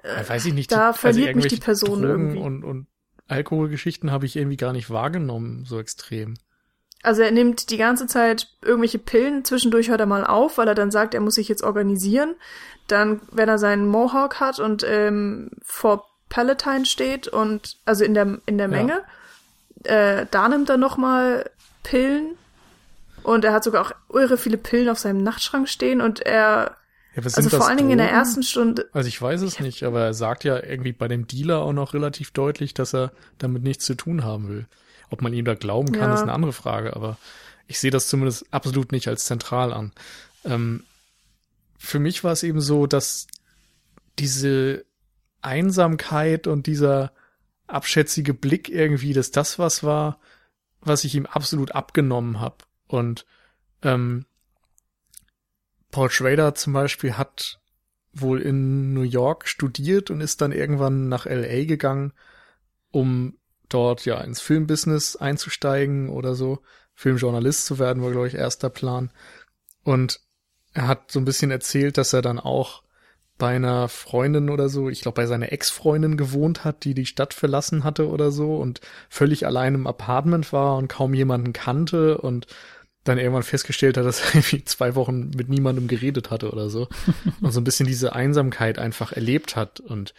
[0.03, 2.39] äh, weiß ich nicht, da die, verliert also mich die Person Drogen irgendwie.
[2.39, 2.87] Und, und
[3.27, 6.35] Alkoholgeschichten habe ich irgendwie gar nicht wahrgenommen, so extrem.
[7.03, 10.75] Also er nimmt die ganze Zeit irgendwelche Pillen, zwischendurch hört er mal auf, weil er
[10.75, 12.35] dann sagt, er muss sich jetzt organisieren.
[12.87, 18.39] Dann, wenn er seinen Mohawk hat und ähm, vor Palatine steht und also in der
[18.45, 19.03] in der Menge,
[19.85, 20.19] ja.
[20.19, 21.49] äh, da nimmt er noch mal
[21.83, 22.37] Pillen
[23.21, 26.77] und er hat sogar auch irre viele Pillen auf seinem Nachtschrank stehen und er
[27.15, 28.89] ja, also vor allen Dingen in der ersten Stunde.
[28.91, 31.93] Also ich weiß es nicht, aber er sagt ja irgendwie bei dem Dealer auch noch
[31.93, 34.67] relativ deutlich, dass er damit nichts zu tun haben will.
[35.09, 36.15] Ob man ihm da glauben kann, ja.
[36.15, 37.17] ist eine andere Frage, aber
[37.67, 39.91] ich sehe das zumindest absolut nicht als zentral an.
[40.43, 40.83] Ähm,
[41.77, 43.27] für mich war es eben so, dass
[44.17, 44.85] diese
[45.41, 47.11] Einsamkeit und dieser
[47.67, 50.19] abschätzige Blick irgendwie, dass das was war,
[50.81, 52.57] was ich ihm absolut abgenommen habe.
[52.87, 53.25] Und
[53.83, 54.25] ähm,
[55.93, 57.59] Paul Schrader zum Beispiel hat
[58.13, 62.13] wohl in New York studiert und ist dann irgendwann nach LA gegangen,
[62.91, 63.37] um
[63.69, 66.59] dort ja ins Filmbusiness einzusteigen oder so.
[66.95, 69.11] Filmjournalist zu werden war, glaube ich, erster Plan.
[69.83, 70.19] Und
[70.73, 72.83] er hat so ein bisschen erzählt, dass er dann auch
[73.37, 77.33] bei einer Freundin oder so, ich glaube bei seiner Ex-Freundin gewohnt hat, die die Stadt
[77.33, 82.47] verlassen hatte oder so und völlig allein im Apartment war und kaum jemanden kannte und
[83.03, 86.87] dann irgendwann festgestellt hat, dass er irgendwie zwei Wochen mit niemandem geredet hatte oder so.
[87.41, 89.79] und so ein bisschen diese Einsamkeit einfach erlebt hat.
[89.79, 90.13] Und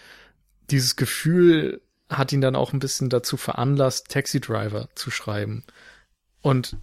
[0.70, 5.64] dieses Gefühl hat ihn dann auch ein bisschen dazu veranlasst, Taxi Driver zu schreiben.
[6.42, 6.76] Und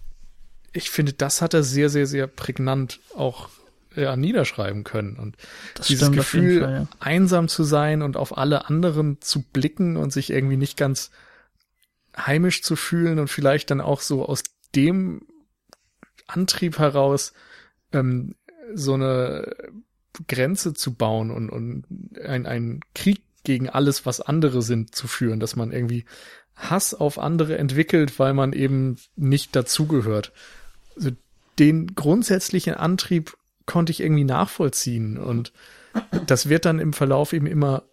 [0.72, 3.50] ich finde, das hat er sehr, sehr, sehr prägnant auch
[3.94, 5.16] ja, niederschreiben können.
[5.16, 5.36] Und
[5.74, 6.88] das dieses Gefühl, Fall, ja.
[6.98, 11.10] einsam zu sein und auf alle anderen zu blicken und sich irgendwie nicht ganz
[12.16, 14.42] heimisch zu fühlen und vielleicht dann auch so aus
[14.74, 15.22] dem
[16.32, 17.32] Antrieb heraus
[17.92, 18.34] ähm,
[18.74, 19.54] so eine
[20.28, 21.84] Grenze zu bauen und, und
[22.24, 26.04] ein, ein Krieg gegen alles, was andere sind, zu führen, dass man irgendwie
[26.54, 30.32] Hass auf andere entwickelt, weil man eben nicht dazugehört.
[30.96, 31.10] Also
[31.58, 35.52] den grundsätzlichen Antrieb konnte ich irgendwie nachvollziehen und
[36.26, 37.84] das wird dann im Verlauf eben immer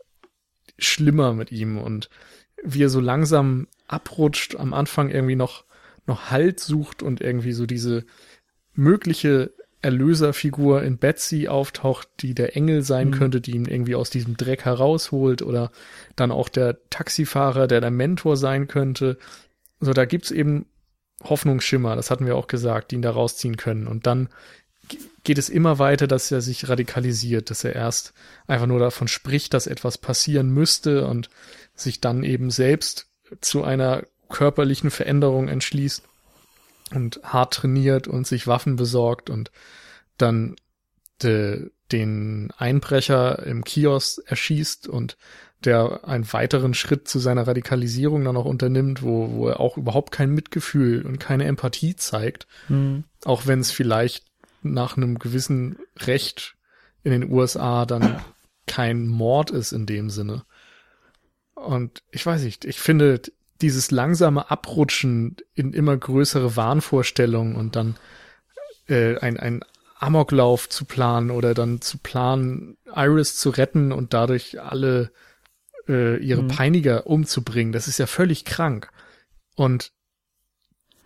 [0.78, 2.10] schlimmer mit ihm und
[2.64, 5.64] wie er so langsam abrutscht, am Anfang irgendwie noch
[6.10, 8.04] noch Halt sucht und irgendwie so diese
[8.80, 9.52] mögliche
[9.82, 13.14] Erlöserfigur in Betsy auftaucht, die der Engel sein mhm.
[13.14, 15.72] könnte, die ihn irgendwie aus diesem Dreck herausholt oder
[16.16, 19.18] dann auch der Taxifahrer, der der Mentor sein könnte.
[19.80, 20.66] So, da gibt's eben
[21.24, 23.88] Hoffnungsschimmer, das hatten wir auch gesagt, die ihn da rausziehen können.
[23.88, 24.30] Und dann
[25.24, 28.14] geht es immer weiter, dass er sich radikalisiert, dass er erst
[28.48, 31.30] einfach nur davon spricht, dass etwas passieren müsste und
[31.76, 33.08] sich dann eben selbst
[33.42, 36.09] zu einer körperlichen Veränderung entschließt
[36.94, 39.52] und hart trainiert und sich Waffen besorgt und
[40.18, 40.56] dann
[41.22, 45.18] de, den Einbrecher im Kiosk erschießt und
[45.66, 50.12] der einen weiteren Schritt zu seiner Radikalisierung dann noch unternimmt, wo, wo er auch überhaupt
[50.12, 53.04] kein Mitgefühl und keine Empathie zeigt, Mhm.
[53.26, 54.26] auch wenn es vielleicht
[54.62, 56.56] nach einem gewissen Recht
[57.04, 58.22] in den USA dann
[58.68, 60.44] kein Mord ist in dem Sinne.
[61.56, 63.22] Und ich weiß nicht, ich finde
[63.62, 67.96] dieses langsame Abrutschen in immer größere Wahnvorstellungen und dann
[68.88, 69.64] äh, ein, ein
[70.00, 75.12] Amoklauf zu planen oder dann zu planen, Iris zu retten und dadurch alle
[75.88, 76.48] äh, ihre Mhm.
[76.48, 78.90] Peiniger umzubringen, das ist ja völlig krank.
[79.56, 79.92] Und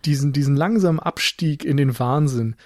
[0.04, 2.56] diesen, diesen langsamen Abstieg in den Wahnsinn,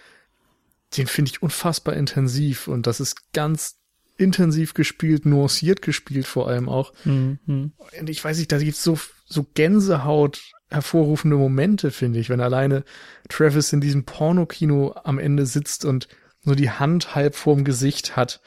[0.96, 3.77] den finde ich unfassbar intensiv und das ist ganz
[4.18, 6.92] intensiv gespielt, nuanciert gespielt vor allem auch.
[7.04, 7.38] Mhm.
[7.46, 12.84] Und ich weiß nicht, da gibt's so, so Gänsehaut hervorrufende Momente, finde ich, wenn alleine
[13.28, 16.08] Travis in diesem Pornokino am Ende sitzt und
[16.42, 18.40] nur die Hand halb vorm Gesicht hat.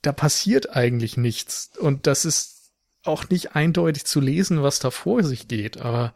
[0.00, 1.72] Da passiert eigentlich nichts.
[1.78, 2.72] Und das ist
[3.02, 5.78] auch nicht eindeutig zu lesen, was da vor sich geht.
[5.78, 6.14] Aber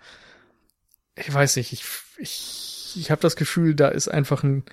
[1.16, 1.84] ich weiß nicht, ich,
[2.18, 4.64] ich, ich habe das Gefühl, da ist einfach ein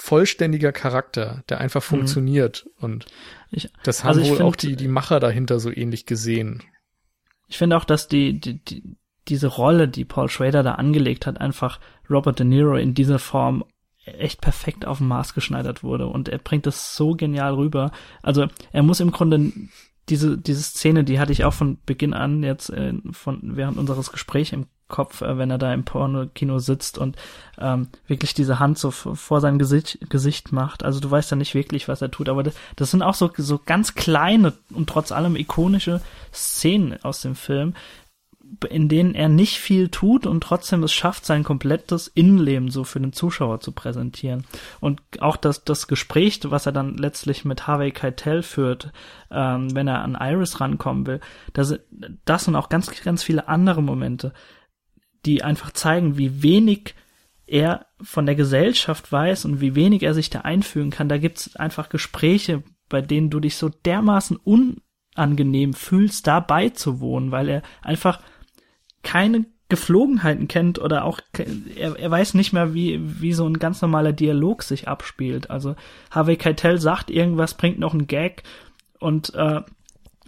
[0.00, 2.66] vollständiger Charakter, der einfach funktioniert.
[2.78, 3.04] Und
[3.50, 6.62] Ich, das haben also wohl find- auch die, die Macher dahinter so ähnlich gesehen.
[7.48, 8.96] Ich finde auch, dass die, die, die,
[9.28, 13.62] diese Rolle, die Paul Schrader da angelegt hat, einfach Robert De Niro in dieser Form
[14.04, 17.92] echt perfekt auf den Maß geschneidert wurde und er bringt das so genial rüber.
[18.22, 19.52] Also er muss im Grunde
[20.08, 24.10] diese diese Szene, die hatte ich auch von Beginn an jetzt äh, von während unseres
[24.10, 27.16] Gesprächs im Kopf, äh, wenn er da im Porno-Kino sitzt und
[27.58, 30.84] ähm, wirklich diese Hand so vor sein Gesicht, Gesicht macht.
[30.84, 33.30] Also du weißt ja nicht wirklich, was er tut, aber das, das sind auch so
[33.36, 36.00] so ganz kleine und trotz allem ikonische
[36.32, 37.74] Szenen aus dem Film,
[38.68, 43.00] in denen er nicht viel tut und trotzdem es schafft, sein komplettes Innenleben so für
[43.00, 44.44] den Zuschauer zu präsentieren.
[44.80, 48.92] Und auch das, das Gespräch, was er dann letztlich mit Harvey Keitel führt,
[49.30, 51.20] ähm, wenn er an Iris rankommen will,
[51.52, 51.78] das,
[52.24, 54.32] das und auch ganz, ganz viele andere Momente,
[55.26, 56.94] die einfach zeigen, wie wenig
[57.46, 61.08] er von der Gesellschaft weiß und wie wenig er sich da einfügen kann.
[61.08, 67.48] Da gibt's einfach Gespräche, bei denen du dich so dermaßen unangenehm fühlst, da beizuwohnen, weil
[67.48, 68.20] er einfach
[69.02, 71.20] keine Geflogenheiten kennt oder auch
[71.76, 75.48] er, er weiß nicht mehr, wie, wie so ein ganz normaler Dialog sich abspielt.
[75.50, 75.76] Also
[76.10, 78.42] Harvey Keitel sagt irgendwas, bringt noch einen Gag
[78.98, 79.62] und äh,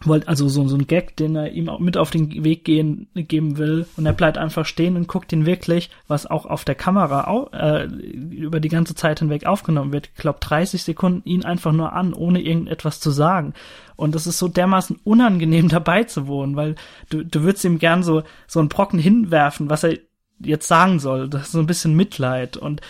[0.07, 3.09] wollt also so, so ein Gag, den er ihm auch mit auf den Weg gehen,
[3.15, 6.75] geben will und er bleibt einfach stehen und guckt ihn wirklich, was auch auf der
[6.75, 11.45] Kamera au, äh, über die ganze Zeit hinweg aufgenommen wird, ich glaube 30 Sekunden ihn
[11.45, 13.55] einfach nur an, ohne irgendetwas zu sagen.
[13.97, 16.75] Und das ist so dermaßen unangenehm dabei zu wohnen, weil
[17.11, 19.99] du, du würdest ihm gern so, so einen Brocken hinwerfen, was er
[20.41, 21.29] jetzt sagen soll.
[21.29, 22.81] Das ist so ein bisschen Mitleid und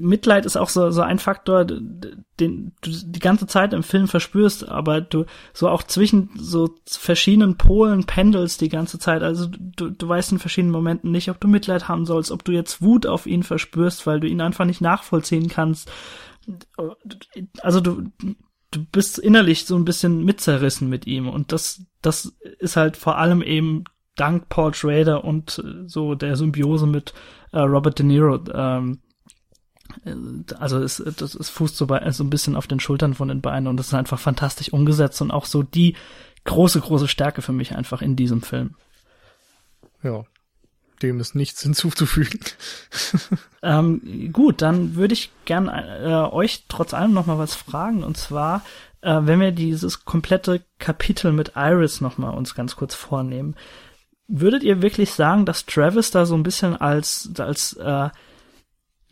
[0.00, 4.68] Mitleid ist auch so, so ein Faktor, den du die ganze Zeit im Film verspürst,
[4.68, 9.22] aber du so auch zwischen so verschiedenen Polen pendelst die ganze Zeit.
[9.22, 12.52] Also du, du weißt in verschiedenen Momenten nicht, ob du Mitleid haben sollst, ob du
[12.52, 15.90] jetzt Wut auf ihn verspürst, weil du ihn einfach nicht nachvollziehen kannst.
[17.60, 18.10] Also du,
[18.70, 23.18] du bist innerlich so ein bisschen mitzerrissen mit ihm und das, das ist halt vor
[23.18, 23.84] allem eben
[24.16, 27.14] dank Paul Schrader und äh, so der Symbiose mit
[27.52, 29.00] äh, Robert De Niro ähm,
[30.58, 33.40] also es, das es fußt so, bei, so ein bisschen auf den Schultern von den
[33.40, 35.96] Beinen und das ist einfach fantastisch umgesetzt und auch so die
[36.44, 38.74] große, große Stärke für mich einfach in diesem Film.
[40.02, 40.24] Ja,
[41.02, 42.40] dem ist nichts hinzuzufügen.
[43.64, 48.16] Ähm, gut, dann würde ich gern äh, euch trotz allem noch mal was fragen und
[48.16, 48.64] zwar,
[49.02, 53.54] äh, wenn wir dieses komplette Kapitel mit Iris noch mal uns ganz kurz vornehmen,
[54.26, 58.08] würdet ihr wirklich sagen, dass Travis da so ein bisschen als als äh,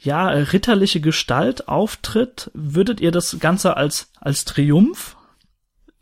[0.02, 2.50] ja ritterliche Gestalt auftritt?
[2.54, 5.16] Würdet ihr das Ganze als als Triumph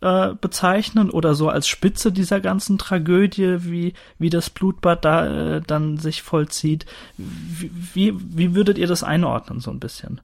[0.01, 5.61] äh, bezeichnen oder so als Spitze dieser ganzen Tragödie, wie, wie das Blutbad da äh,
[5.61, 6.87] dann sich vollzieht.
[7.17, 10.21] Wie, wie, wie würdet ihr das einordnen, so ein bisschen?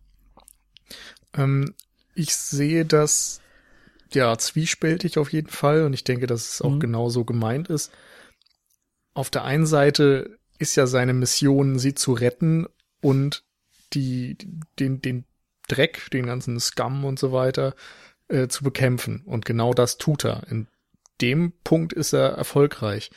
[1.34, 1.74] Ähm,
[2.14, 3.40] ich sehe das
[4.12, 6.80] ja zwiespältig auf jeden Fall und ich denke, dass es auch Mhm.
[6.80, 7.90] genau so gemeint ist.
[9.14, 12.66] Auf der einen Seite ist ja seine Mission, sie zu retten
[13.00, 13.43] und
[13.94, 14.36] die,
[14.78, 15.24] den, den
[15.68, 17.74] Dreck, den ganzen Scum und so weiter
[18.28, 19.22] äh, zu bekämpfen.
[19.24, 20.42] Und genau das tut er.
[20.50, 20.66] In
[21.20, 23.10] dem Punkt ist er erfolgreich.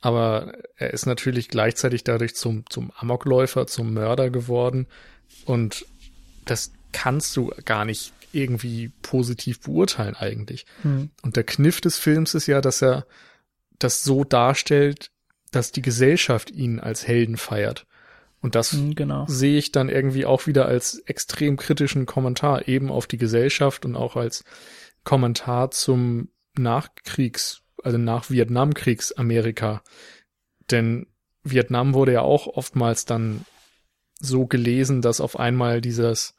[0.00, 4.86] Aber er ist natürlich gleichzeitig dadurch zum, zum Amokläufer, zum Mörder geworden.
[5.44, 5.86] Und
[6.44, 10.66] das kannst du gar nicht irgendwie positiv beurteilen eigentlich.
[10.82, 11.10] Hm.
[11.22, 13.06] Und der Kniff des Films ist ja, dass er
[13.78, 15.10] das so darstellt,
[15.50, 17.86] dass die Gesellschaft ihn als Helden feiert.
[18.46, 19.24] Und das Hm, Genau.
[19.26, 23.96] sehe ich dann irgendwie auch wieder als extrem kritischen Kommentar eben auf die Gesellschaft und
[23.96, 24.44] auch als
[25.02, 29.82] Kommentar zum Nachkriegs, also nach Vietnamkriegs-Amerika.
[30.70, 31.08] Denn
[31.42, 33.44] Vietnam wurde ja auch oftmals dann
[34.20, 36.36] so gelesen, dass auf einmal dieses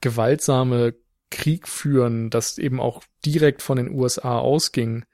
[0.00, 0.94] gewaltsame
[1.30, 5.04] Krieg führen, das eben auch direkt von den USA ausging,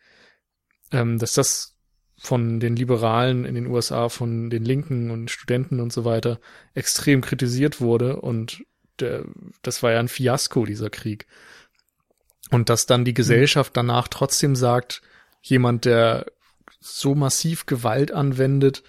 [0.92, 1.76] ähm, dass das
[2.22, 6.38] von den Liberalen in den USA, von den Linken und Studenten und so weiter
[6.74, 8.62] extrem kritisiert wurde und
[8.98, 9.24] der,
[9.62, 11.26] das war ja ein Fiasko, dieser Krieg.
[12.50, 15.00] Und dass dann die Gesellschaft danach trotzdem sagt,
[15.40, 16.26] jemand, der
[16.78, 18.82] so massiv Gewalt anwendet,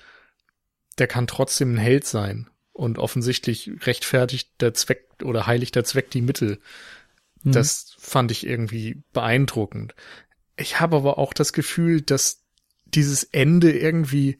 [0.97, 2.49] der kann trotzdem ein Held sein.
[2.73, 6.59] Und offensichtlich rechtfertigt der Zweck oder heiligt der Zweck die Mittel.
[7.43, 7.53] Mhm.
[7.53, 9.95] Das fand ich irgendwie beeindruckend.
[10.57, 12.40] Ich habe aber auch das Gefühl, dass
[12.95, 14.37] dieses Ende irgendwie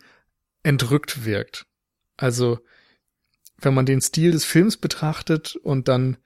[0.64, 1.66] entrückt wirkt.
[2.18, 2.60] Also,
[3.58, 6.18] wenn man den Stil des Films betrachtet und dann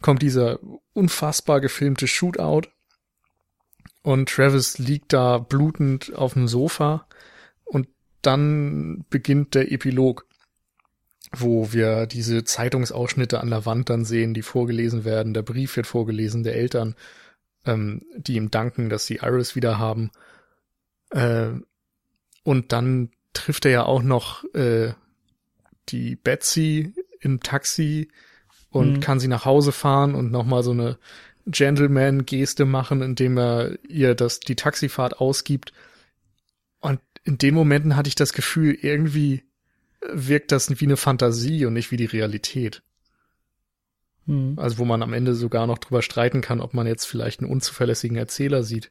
[0.00, 0.58] kommt dieser
[0.92, 2.68] unfassbar gefilmte Shootout
[4.02, 7.08] und Travis liegt da blutend auf dem Sofa
[7.64, 7.88] und
[8.20, 10.26] dann beginnt der Epilog,
[11.32, 15.34] wo wir diese Zeitungsausschnitte an der Wand dann sehen, die vorgelesen werden.
[15.34, 16.94] Der Brief wird vorgelesen der Eltern,
[17.64, 20.10] ähm, die ihm danken, dass sie Iris wieder haben.
[21.10, 21.52] Äh,
[22.44, 24.92] und dann trifft er ja auch noch äh,
[25.88, 28.08] die Betsy im Taxi
[28.70, 29.00] und mhm.
[29.00, 30.98] kann sie nach Hause fahren und nochmal so eine
[31.46, 35.72] Gentleman-Geste machen, indem er ihr das, die Taxifahrt ausgibt.
[36.80, 39.42] Und in den Momenten hatte ich das Gefühl, irgendwie
[40.12, 42.82] wirkt das wie eine Fantasie und nicht wie die Realität.
[44.26, 44.58] Mhm.
[44.58, 47.50] Also wo man am Ende sogar noch drüber streiten kann, ob man jetzt vielleicht einen
[47.50, 48.90] unzuverlässigen Erzähler sieht.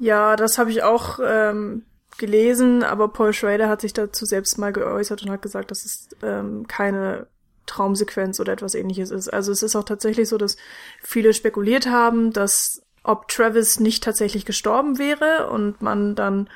[0.00, 1.84] Ja, das habe ich auch ähm,
[2.16, 6.08] gelesen, aber Paul Schrader hat sich dazu selbst mal geäußert und hat gesagt, dass es
[6.22, 7.26] ähm, keine
[7.66, 9.28] Traumsequenz oder etwas ähnliches ist.
[9.28, 10.56] Also es ist auch tatsächlich so, dass
[11.02, 16.48] viele spekuliert haben, dass ob Travis nicht tatsächlich gestorben wäre und man dann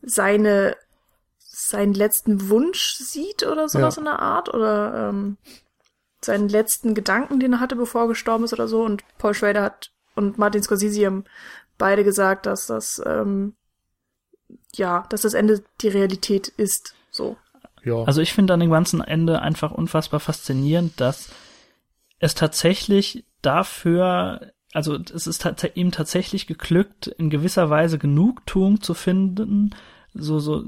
[0.00, 0.76] seine
[1.38, 4.00] seinen letzten Wunsch sieht oder sowas ja.
[4.00, 5.36] in der Art oder ähm,
[6.22, 8.82] seinen letzten Gedanken, den er hatte, bevor er gestorben ist oder so.
[8.82, 11.24] Und Paul Schrader hat und Martin Scorsese haben
[11.78, 13.54] beide gesagt, dass das ähm,
[14.74, 16.94] ja, dass das Ende die Realität ist.
[17.10, 17.36] So.
[17.84, 18.02] Ja.
[18.04, 21.30] Also ich finde an dem ganzen Ende einfach unfassbar faszinierend, dass
[22.18, 29.70] es tatsächlich dafür, also es ist ihm tatsächlich geglückt, in gewisser Weise Genugtuung zu finden,
[30.14, 30.64] so, so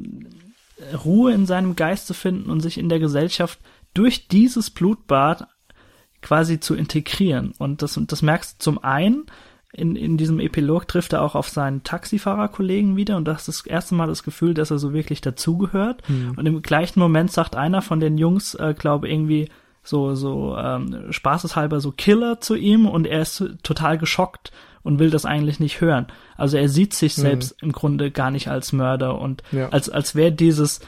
[1.05, 3.59] Ruhe in seinem Geist zu finden und sich in der Gesellschaft
[3.95, 5.49] durch dieses Blutbad
[6.23, 7.53] quasi zu integrieren.
[7.59, 9.27] Und das, das merkst du zum einen,
[9.73, 13.67] in, in diesem Epilog trifft er auch auf seinen Taxifahrerkollegen wieder und das ist das
[13.67, 16.09] erste Mal das Gefühl, dass er so wirklich dazugehört.
[16.09, 16.35] Mhm.
[16.37, 19.51] Und im gleichen Moment sagt einer von den Jungs, äh, glaube irgendwie
[19.83, 24.53] so so ähm, spaßeshalber so Killer zu ihm und er ist total geschockt
[24.83, 26.07] und will das eigentlich nicht hören.
[26.37, 27.23] Also er sieht sich mhm.
[27.23, 29.69] selbst im Grunde gar nicht als Mörder und ja.
[29.69, 30.81] als als wäre dieses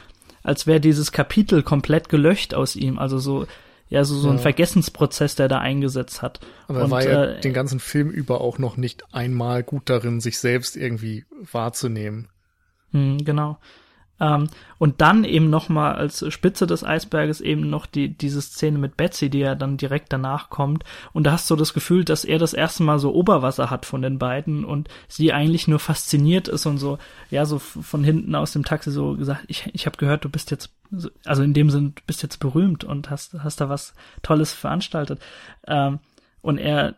[0.43, 2.97] als wäre dieses Kapitel komplett gelöscht aus ihm.
[2.97, 3.45] Also so
[3.91, 6.39] ja, so, so ein Vergessensprozess, der da eingesetzt hat.
[6.69, 10.21] Aber er war ja äh, den ganzen Film über auch noch nicht einmal gut darin,
[10.21, 12.29] sich selbst irgendwie wahrzunehmen.
[12.93, 13.59] Mh, genau.
[14.21, 18.77] Ähm, und dann eben noch mal als Spitze des Eisberges eben noch die diese Szene
[18.77, 20.83] mit Betsy, die ja dann direkt danach kommt.
[21.11, 24.03] Und da hast du das Gefühl, dass er das erste Mal so Oberwasser hat von
[24.03, 26.99] den beiden und sie eigentlich nur fasziniert ist und so,
[27.31, 30.51] ja, so von hinten aus dem Taxi so gesagt, ich, ich habe gehört, du bist
[30.51, 30.71] jetzt,
[31.25, 35.19] also in dem Sinn, du bist jetzt berühmt und hast, hast da was Tolles veranstaltet.
[35.67, 35.99] Ähm,
[36.41, 36.95] und er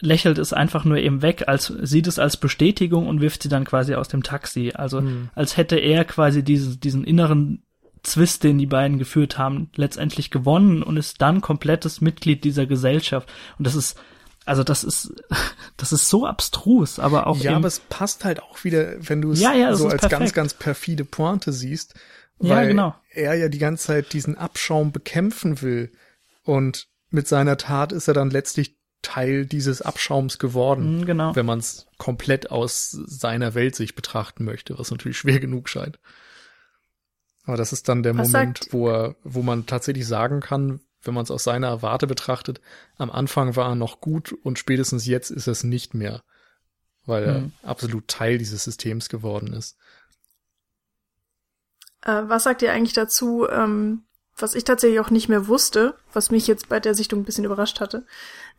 [0.00, 3.64] lächelt es einfach nur eben weg, als sieht es als Bestätigung und wirft sie dann
[3.64, 4.72] quasi aus dem Taxi.
[4.74, 5.30] Also mhm.
[5.34, 7.62] als hätte er quasi diese, diesen inneren
[8.02, 13.32] Zwist, den die beiden geführt haben, letztendlich gewonnen und ist dann komplettes Mitglied dieser Gesellschaft.
[13.58, 13.98] Und das ist,
[14.44, 15.12] also das ist,
[15.76, 17.38] das ist so abstrus, aber auch.
[17.38, 20.20] Ja, aber es passt halt auch wieder, wenn du es ja, ja, so als perfekt.
[20.20, 21.94] ganz, ganz perfide Pointe siehst.
[22.38, 22.94] Weil ja, genau.
[23.10, 25.90] er ja die ganze Zeit diesen Abschaum bekämpfen will.
[26.44, 28.76] Und mit seiner Tat ist er dann letztlich
[29.06, 31.36] Teil dieses Abschaums geworden, mhm, genau.
[31.36, 36.00] wenn man es komplett aus seiner Welt sich betrachten möchte, was natürlich schwer genug scheint.
[37.44, 41.14] Aber das ist dann der was Moment, wo er, wo man tatsächlich sagen kann, wenn
[41.14, 42.60] man es aus seiner Warte betrachtet,
[42.96, 46.24] am Anfang war er noch gut und spätestens jetzt ist es nicht mehr,
[47.04, 47.52] weil er mhm.
[47.62, 49.78] absolut Teil dieses Systems geworden ist.
[52.02, 54.02] Äh, was sagt ihr eigentlich dazu, ähm,
[54.36, 57.44] was ich tatsächlich auch nicht mehr wusste, was mich jetzt bei der Sichtung ein bisschen
[57.44, 58.04] überrascht hatte,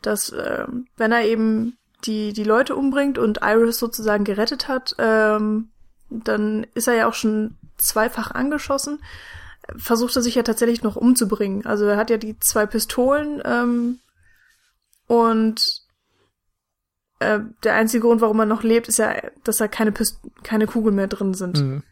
[0.02, 5.70] dass ähm, wenn er eben die, die Leute umbringt und Iris sozusagen gerettet hat, ähm,
[6.10, 9.00] dann ist er ja auch schon zweifach angeschossen,
[9.76, 11.66] versucht er sich ja tatsächlich noch umzubringen.
[11.66, 14.00] Also er hat ja die zwei Pistolen ähm,
[15.08, 15.62] und
[17.20, 20.68] äh, der einzige Grund, warum er noch lebt, ist ja, dass da keine, Pist keine
[20.68, 21.62] Kugeln mehr drin sind.
[21.62, 21.84] Mhm.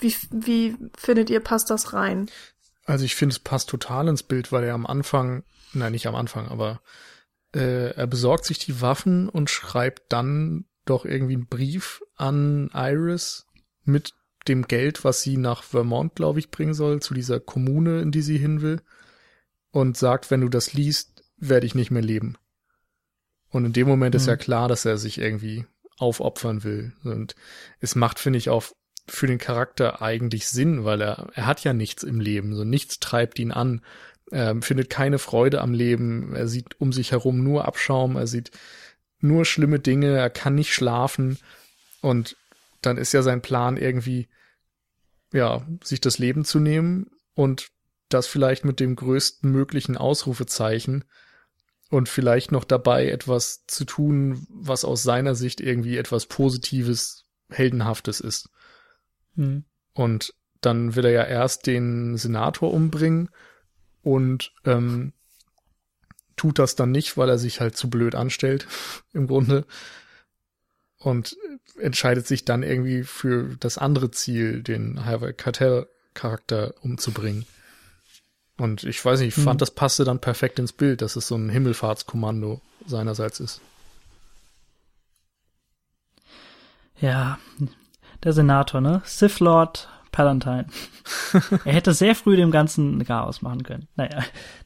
[0.00, 2.30] Wie, wie findet ihr, passt das rein?
[2.84, 6.14] Also ich finde, es passt total ins Bild, weil er am Anfang, nein, nicht am
[6.14, 6.80] Anfang, aber
[7.54, 13.46] äh, er besorgt sich die Waffen und schreibt dann doch irgendwie einen Brief an Iris
[13.84, 14.14] mit
[14.48, 18.22] dem Geld, was sie nach Vermont, glaube ich, bringen soll, zu dieser Kommune, in die
[18.22, 18.80] sie hin will.
[19.72, 22.36] Und sagt, wenn du das liest, werde ich nicht mehr leben.
[23.50, 24.16] Und in dem Moment mhm.
[24.16, 25.64] ist ja klar, dass er sich irgendwie
[25.98, 26.92] aufopfern will.
[27.04, 27.36] Und
[27.78, 28.64] es macht, finde ich, auch
[29.10, 33.00] für den Charakter eigentlich Sinn, weil er, er hat ja nichts im Leben, so nichts
[33.00, 33.82] treibt ihn an.
[34.30, 38.50] Er findet keine Freude am Leben, er sieht um sich herum nur Abschaum, er sieht
[39.20, 41.38] nur schlimme Dinge, er kann nicht schlafen
[42.00, 42.36] und
[42.80, 44.28] dann ist ja sein Plan irgendwie,
[45.32, 47.68] ja, sich das Leben zu nehmen und
[48.08, 51.04] das vielleicht mit dem größten möglichen Ausrufezeichen
[51.90, 58.20] und vielleicht noch dabei etwas zu tun, was aus seiner Sicht irgendwie etwas Positives, Heldenhaftes
[58.20, 58.48] ist.
[59.40, 59.64] Mhm.
[59.94, 63.30] Und dann will er ja erst den Senator umbringen
[64.02, 65.12] und ähm,
[66.36, 68.66] tut das dann nicht, weil er sich halt zu blöd anstellt,
[69.12, 69.66] im Grunde.
[70.98, 71.36] Und
[71.78, 77.46] entscheidet sich dann irgendwie für das andere Ziel, den Harvey Cartel-Charakter umzubringen.
[78.58, 79.58] Und ich weiß nicht, ich fand, hm.
[79.58, 83.62] das passte dann perfekt ins Bild, dass es so ein Himmelfahrtskommando seinerseits ist.
[87.00, 87.38] Ja,
[88.22, 89.02] der Senator, ne?
[89.04, 90.66] Sith Lord Palatine.
[91.64, 93.88] er hätte sehr früh dem ganzen Chaos machen können.
[93.96, 94.22] Naja,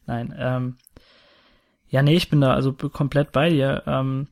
[0.07, 0.35] nein.
[0.39, 0.77] Ähm,
[1.89, 3.83] ja, nee, ich bin da also komplett bei dir.
[3.87, 4.29] Ähm,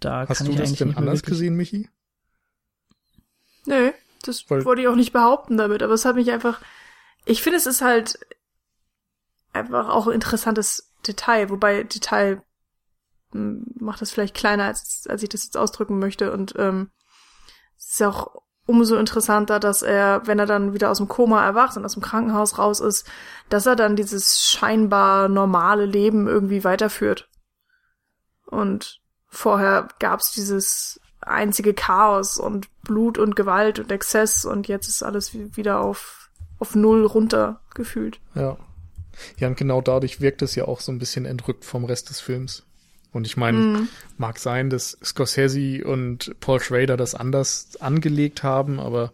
[0.00, 1.88] da Hast kann du ich das eigentlich denn anders gesehen, Michi?
[3.66, 3.92] Nö,
[4.22, 6.60] das Weil wollte ich auch nicht behaupten damit, aber es hat mich einfach.
[7.24, 8.18] Ich finde, es ist halt
[9.54, 12.42] einfach auch ein interessantes Detail, wobei Detail
[13.32, 16.32] hm, macht das vielleicht kleiner, als, als ich das jetzt ausdrücken möchte.
[16.32, 16.90] Und ähm,
[17.92, 21.84] ist auch umso interessanter, dass er, wenn er dann wieder aus dem Koma erwacht und
[21.84, 23.06] aus dem Krankenhaus raus ist,
[23.50, 27.28] dass er dann dieses scheinbar normale Leben irgendwie weiterführt.
[28.46, 35.02] Und vorher gab's dieses einzige Chaos und Blut und Gewalt und Exzess und jetzt ist
[35.02, 38.20] alles wieder auf, auf Null runter gefühlt.
[38.34, 38.56] Ja.
[39.38, 42.20] Ja, und genau dadurch wirkt es ja auch so ein bisschen entrückt vom Rest des
[42.20, 42.64] Films.
[43.14, 43.88] Und ich meine, mm.
[44.18, 49.12] mag sein, dass Scorsese und Paul Schrader das anders angelegt haben, aber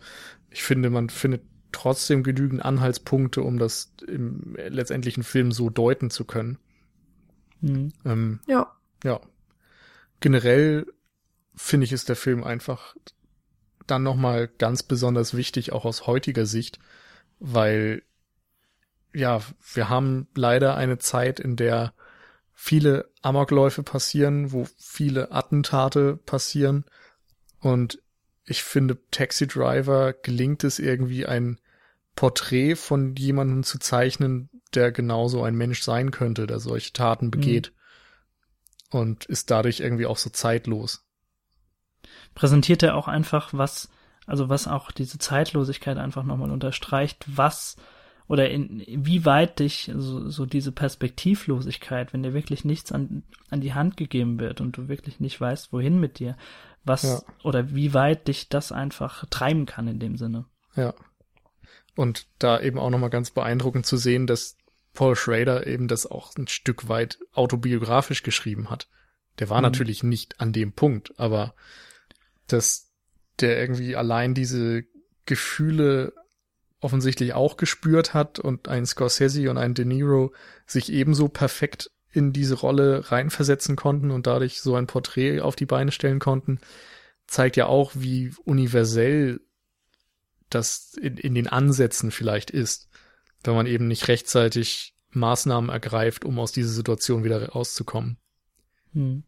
[0.49, 6.25] ich finde, man findet trotzdem genügend Anhaltspunkte, um das im letztendlichen Film so deuten zu
[6.25, 6.59] können.
[7.61, 7.89] Mm.
[8.07, 8.75] Ähm, ja.
[9.05, 9.21] Ja.
[10.21, 10.87] Generell
[11.55, 12.97] finde ich, ist der Film einfach
[13.87, 16.79] dann nochmal ganz besonders wichtig, auch aus heutiger Sicht,
[17.39, 18.03] weil
[19.13, 19.43] ja,
[19.75, 21.93] wir haben leider eine Zeit, in der
[22.63, 26.85] viele Amokläufe passieren, wo viele Attentate passieren.
[27.59, 28.03] Und
[28.45, 31.59] ich finde, Taxi Driver gelingt es irgendwie ein
[32.17, 37.31] Porträt von jemandem zu zeichnen, der genauso ein Mensch sein könnte, der solche Taten mhm.
[37.31, 37.73] begeht.
[38.93, 38.99] Mhm.
[38.99, 41.07] Und ist dadurch irgendwie auch so zeitlos.
[42.35, 43.89] Präsentiert er auch einfach was,
[44.27, 47.77] also was auch diese Zeitlosigkeit einfach nochmal unterstreicht, was
[48.31, 53.61] oder in, wie weit dich so, so diese Perspektivlosigkeit, wenn dir wirklich nichts an, an
[53.61, 56.37] die Hand gegeben wird und du wirklich nicht weißt, wohin mit dir,
[56.85, 57.23] was ja.
[57.43, 60.45] oder wie weit dich das einfach treiben kann in dem Sinne.
[60.77, 60.95] Ja.
[61.97, 64.57] Und da eben auch nochmal ganz beeindruckend zu sehen, dass
[64.95, 68.87] Paul Schrader eben das auch ein Stück weit autobiografisch geschrieben hat.
[69.41, 69.65] Der war mhm.
[69.65, 71.57] natürlich nicht an dem Punkt, aber
[72.47, 72.93] dass
[73.41, 74.85] der irgendwie allein diese
[75.27, 76.13] Gefühle
[76.81, 80.33] offensichtlich auch gespürt hat und ein Scorsese und ein De Niro
[80.67, 85.67] sich ebenso perfekt in diese Rolle reinversetzen konnten und dadurch so ein Porträt auf die
[85.67, 86.59] Beine stellen konnten,
[87.27, 89.41] zeigt ja auch, wie universell
[90.49, 92.89] das in, in den Ansätzen vielleicht ist,
[93.45, 98.17] wenn man eben nicht rechtzeitig Maßnahmen ergreift, um aus dieser Situation wieder rauszukommen.
[98.93, 99.23] Hm.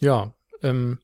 [0.00, 0.98] Ja, ähm,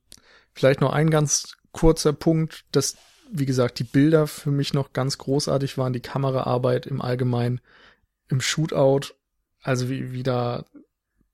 [0.52, 2.96] vielleicht noch ein ganz kurzer Punkt, dass
[3.30, 7.60] wie gesagt, die Bilder für mich noch ganz großartig waren, die Kameraarbeit im Allgemeinen,
[8.28, 9.14] im Shootout,
[9.62, 10.64] also wie, wie da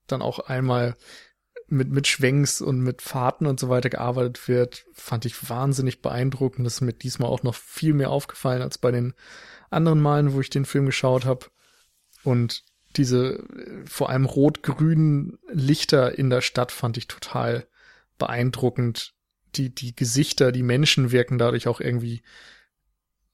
[0.07, 0.95] dann auch einmal
[1.67, 6.65] mit, mit Schwenks und mit Fahrten und so weiter gearbeitet wird, fand ich wahnsinnig beeindruckend.
[6.65, 9.13] Das ist mir diesmal auch noch viel mehr aufgefallen als bei den
[9.69, 11.47] anderen Malen, wo ich den Film geschaut habe.
[12.23, 12.63] Und
[12.97, 13.43] diese
[13.85, 17.67] vor allem rot-grünen Lichter in der Stadt fand ich total
[18.17, 19.14] beeindruckend
[19.57, 22.21] die, die Gesichter, die Menschen wirken dadurch auch irgendwie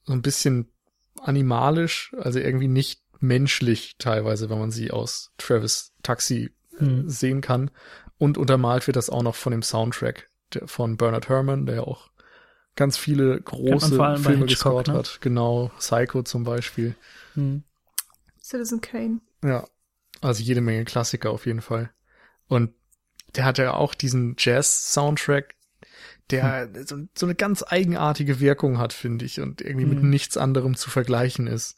[0.03, 0.71] so ein bisschen
[1.19, 7.09] animalisch, also irgendwie nicht menschlich teilweise, wenn man sie aus Travis Taxi hm.
[7.09, 7.71] sehen kann.
[8.17, 10.29] Und untermalt wird das auch noch von dem Soundtrack
[10.65, 12.09] von Bernard Herrmann, der ja auch
[12.75, 14.93] ganz viele große Filme gescored ne?
[14.93, 15.19] hat.
[15.21, 16.95] Genau, Psycho zum Beispiel.
[17.33, 17.63] Hm.
[18.41, 19.21] Citizen Kane.
[19.43, 19.67] Ja,
[20.21, 21.91] also jede Menge Klassiker auf jeden Fall.
[22.47, 22.73] Und
[23.35, 25.55] der hat ja auch diesen Jazz-Soundtrack,
[26.29, 26.85] der hm.
[26.85, 29.95] so, so, eine ganz eigenartige Wirkung hat, finde ich, und irgendwie hm.
[29.95, 31.77] mit nichts anderem zu vergleichen ist.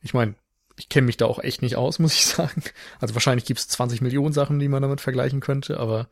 [0.00, 0.34] Ich meine,
[0.76, 2.62] ich kenne mich da auch echt nicht aus, muss ich sagen.
[3.00, 6.08] Also wahrscheinlich gibt's 20 Millionen Sachen, die man damit vergleichen könnte, aber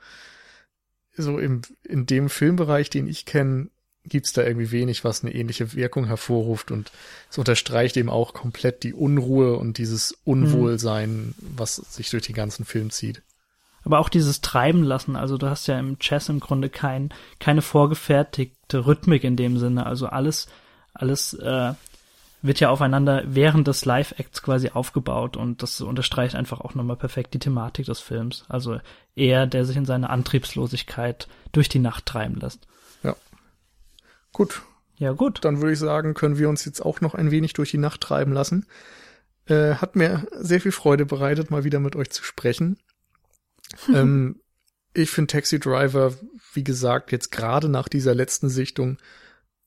[1.16, 3.68] so im, in dem Filmbereich, den ich kenne,
[4.04, 6.90] gibt's da irgendwie wenig, was eine ähnliche Wirkung hervorruft und
[7.30, 11.34] es unterstreicht eben auch komplett die Unruhe und dieses Unwohlsein, mhm.
[11.56, 13.22] was sich durch den ganzen Film zieht.
[13.84, 17.62] Aber auch dieses Treiben lassen, also du hast ja im Chess im Grunde kein, keine
[17.62, 20.48] vorgefertigte Rhythmik in dem Sinne, also alles,
[20.92, 21.72] alles äh,
[22.42, 27.34] wird ja aufeinander während des Live-Acts quasi aufgebaut und das unterstreicht einfach auch nochmal perfekt
[27.34, 28.44] die Thematik des Films.
[28.48, 28.80] Also
[29.14, 32.66] er, der sich in seiner Antriebslosigkeit durch die Nacht treiben lässt.
[33.02, 33.14] Ja.
[34.32, 34.62] Gut.
[34.96, 35.44] Ja, gut.
[35.44, 38.00] Dann würde ich sagen, können wir uns jetzt auch noch ein wenig durch die Nacht
[38.00, 38.66] treiben lassen.
[39.46, 42.78] Äh, hat mir sehr viel Freude bereitet, mal wieder mit euch zu sprechen.
[43.94, 44.40] ähm,
[44.92, 46.14] ich finde Taxi Driver,
[46.52, 48.98] wie gesagt, jetzt gerade nach dieser letzten Sichtung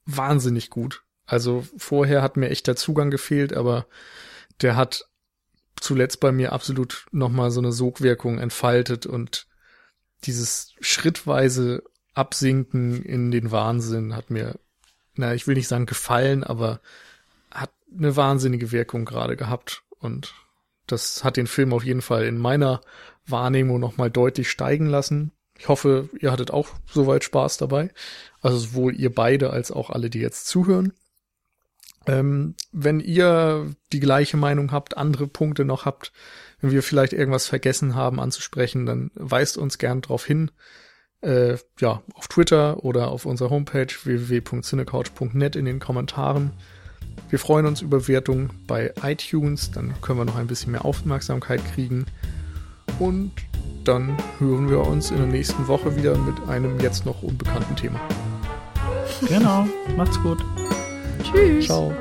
[0.05, 1.03] wahnsinnig gut.
[1.25, 3.87] Also vorher hat mir echt der Zugang gefehlt, aber
[4.61, 5.05] der hat
[5.79, 9.47] zuletzt bei mir absolut nochmal so eine Sogwirkung entfaltet und
[10.25, 11.83] dieses schrittweise
[12.13, 14.59] Absinken in den Wahnsinn hat mir,
[15.15, 16.79] na, ich will nicht sagen gefallen, aber
[17.51, 20.33] hat eine wahnsinnige Wirkung gerade gehabt und
[20.87, 22.81] das hat den Film auf jeden Fall in meiner
[23.27, 25.31] Wahrnehmung nochmal deutlich steigen lassen.
[25.57, 27.89] Ich hoffe, ihr hattet auch soweit Spaß dabei.
[28.41, 30.93] Also sowohl ihr beide als auch alle, die jetzt zuhören.
[32.05, 36.11] Ähm, wenn ihr die gleiche Meinung habt, andere Punkte noch habt,
[36.59, 40.51] wenn wir vielleicht irgendwas vergessen haben anzusprechen, dann weist uns gern drauf hin.
[41.21, 46.51] Äh, ja, auf Twitter oder auf unserer Homepage www.cinecouch.net in den Kommentaren.
[47.29, 51.61] Wir freuen uns über Wertungen bei iTunes, dann können wir noch ein bisschen mehr Aufmerksamkeit
[51.73, 52.05] kriegen.
[53.03, 53.31] Und
[53.83, 57.99] dann hören wir uns in der nächsten Woche wieder mit einem jetzt noch unbekannten Thema.
[59.27, 60.37] Genau, macht's gut.
[61.21, 61.65] Tschüss.
[61.65, 61.93] Ciao.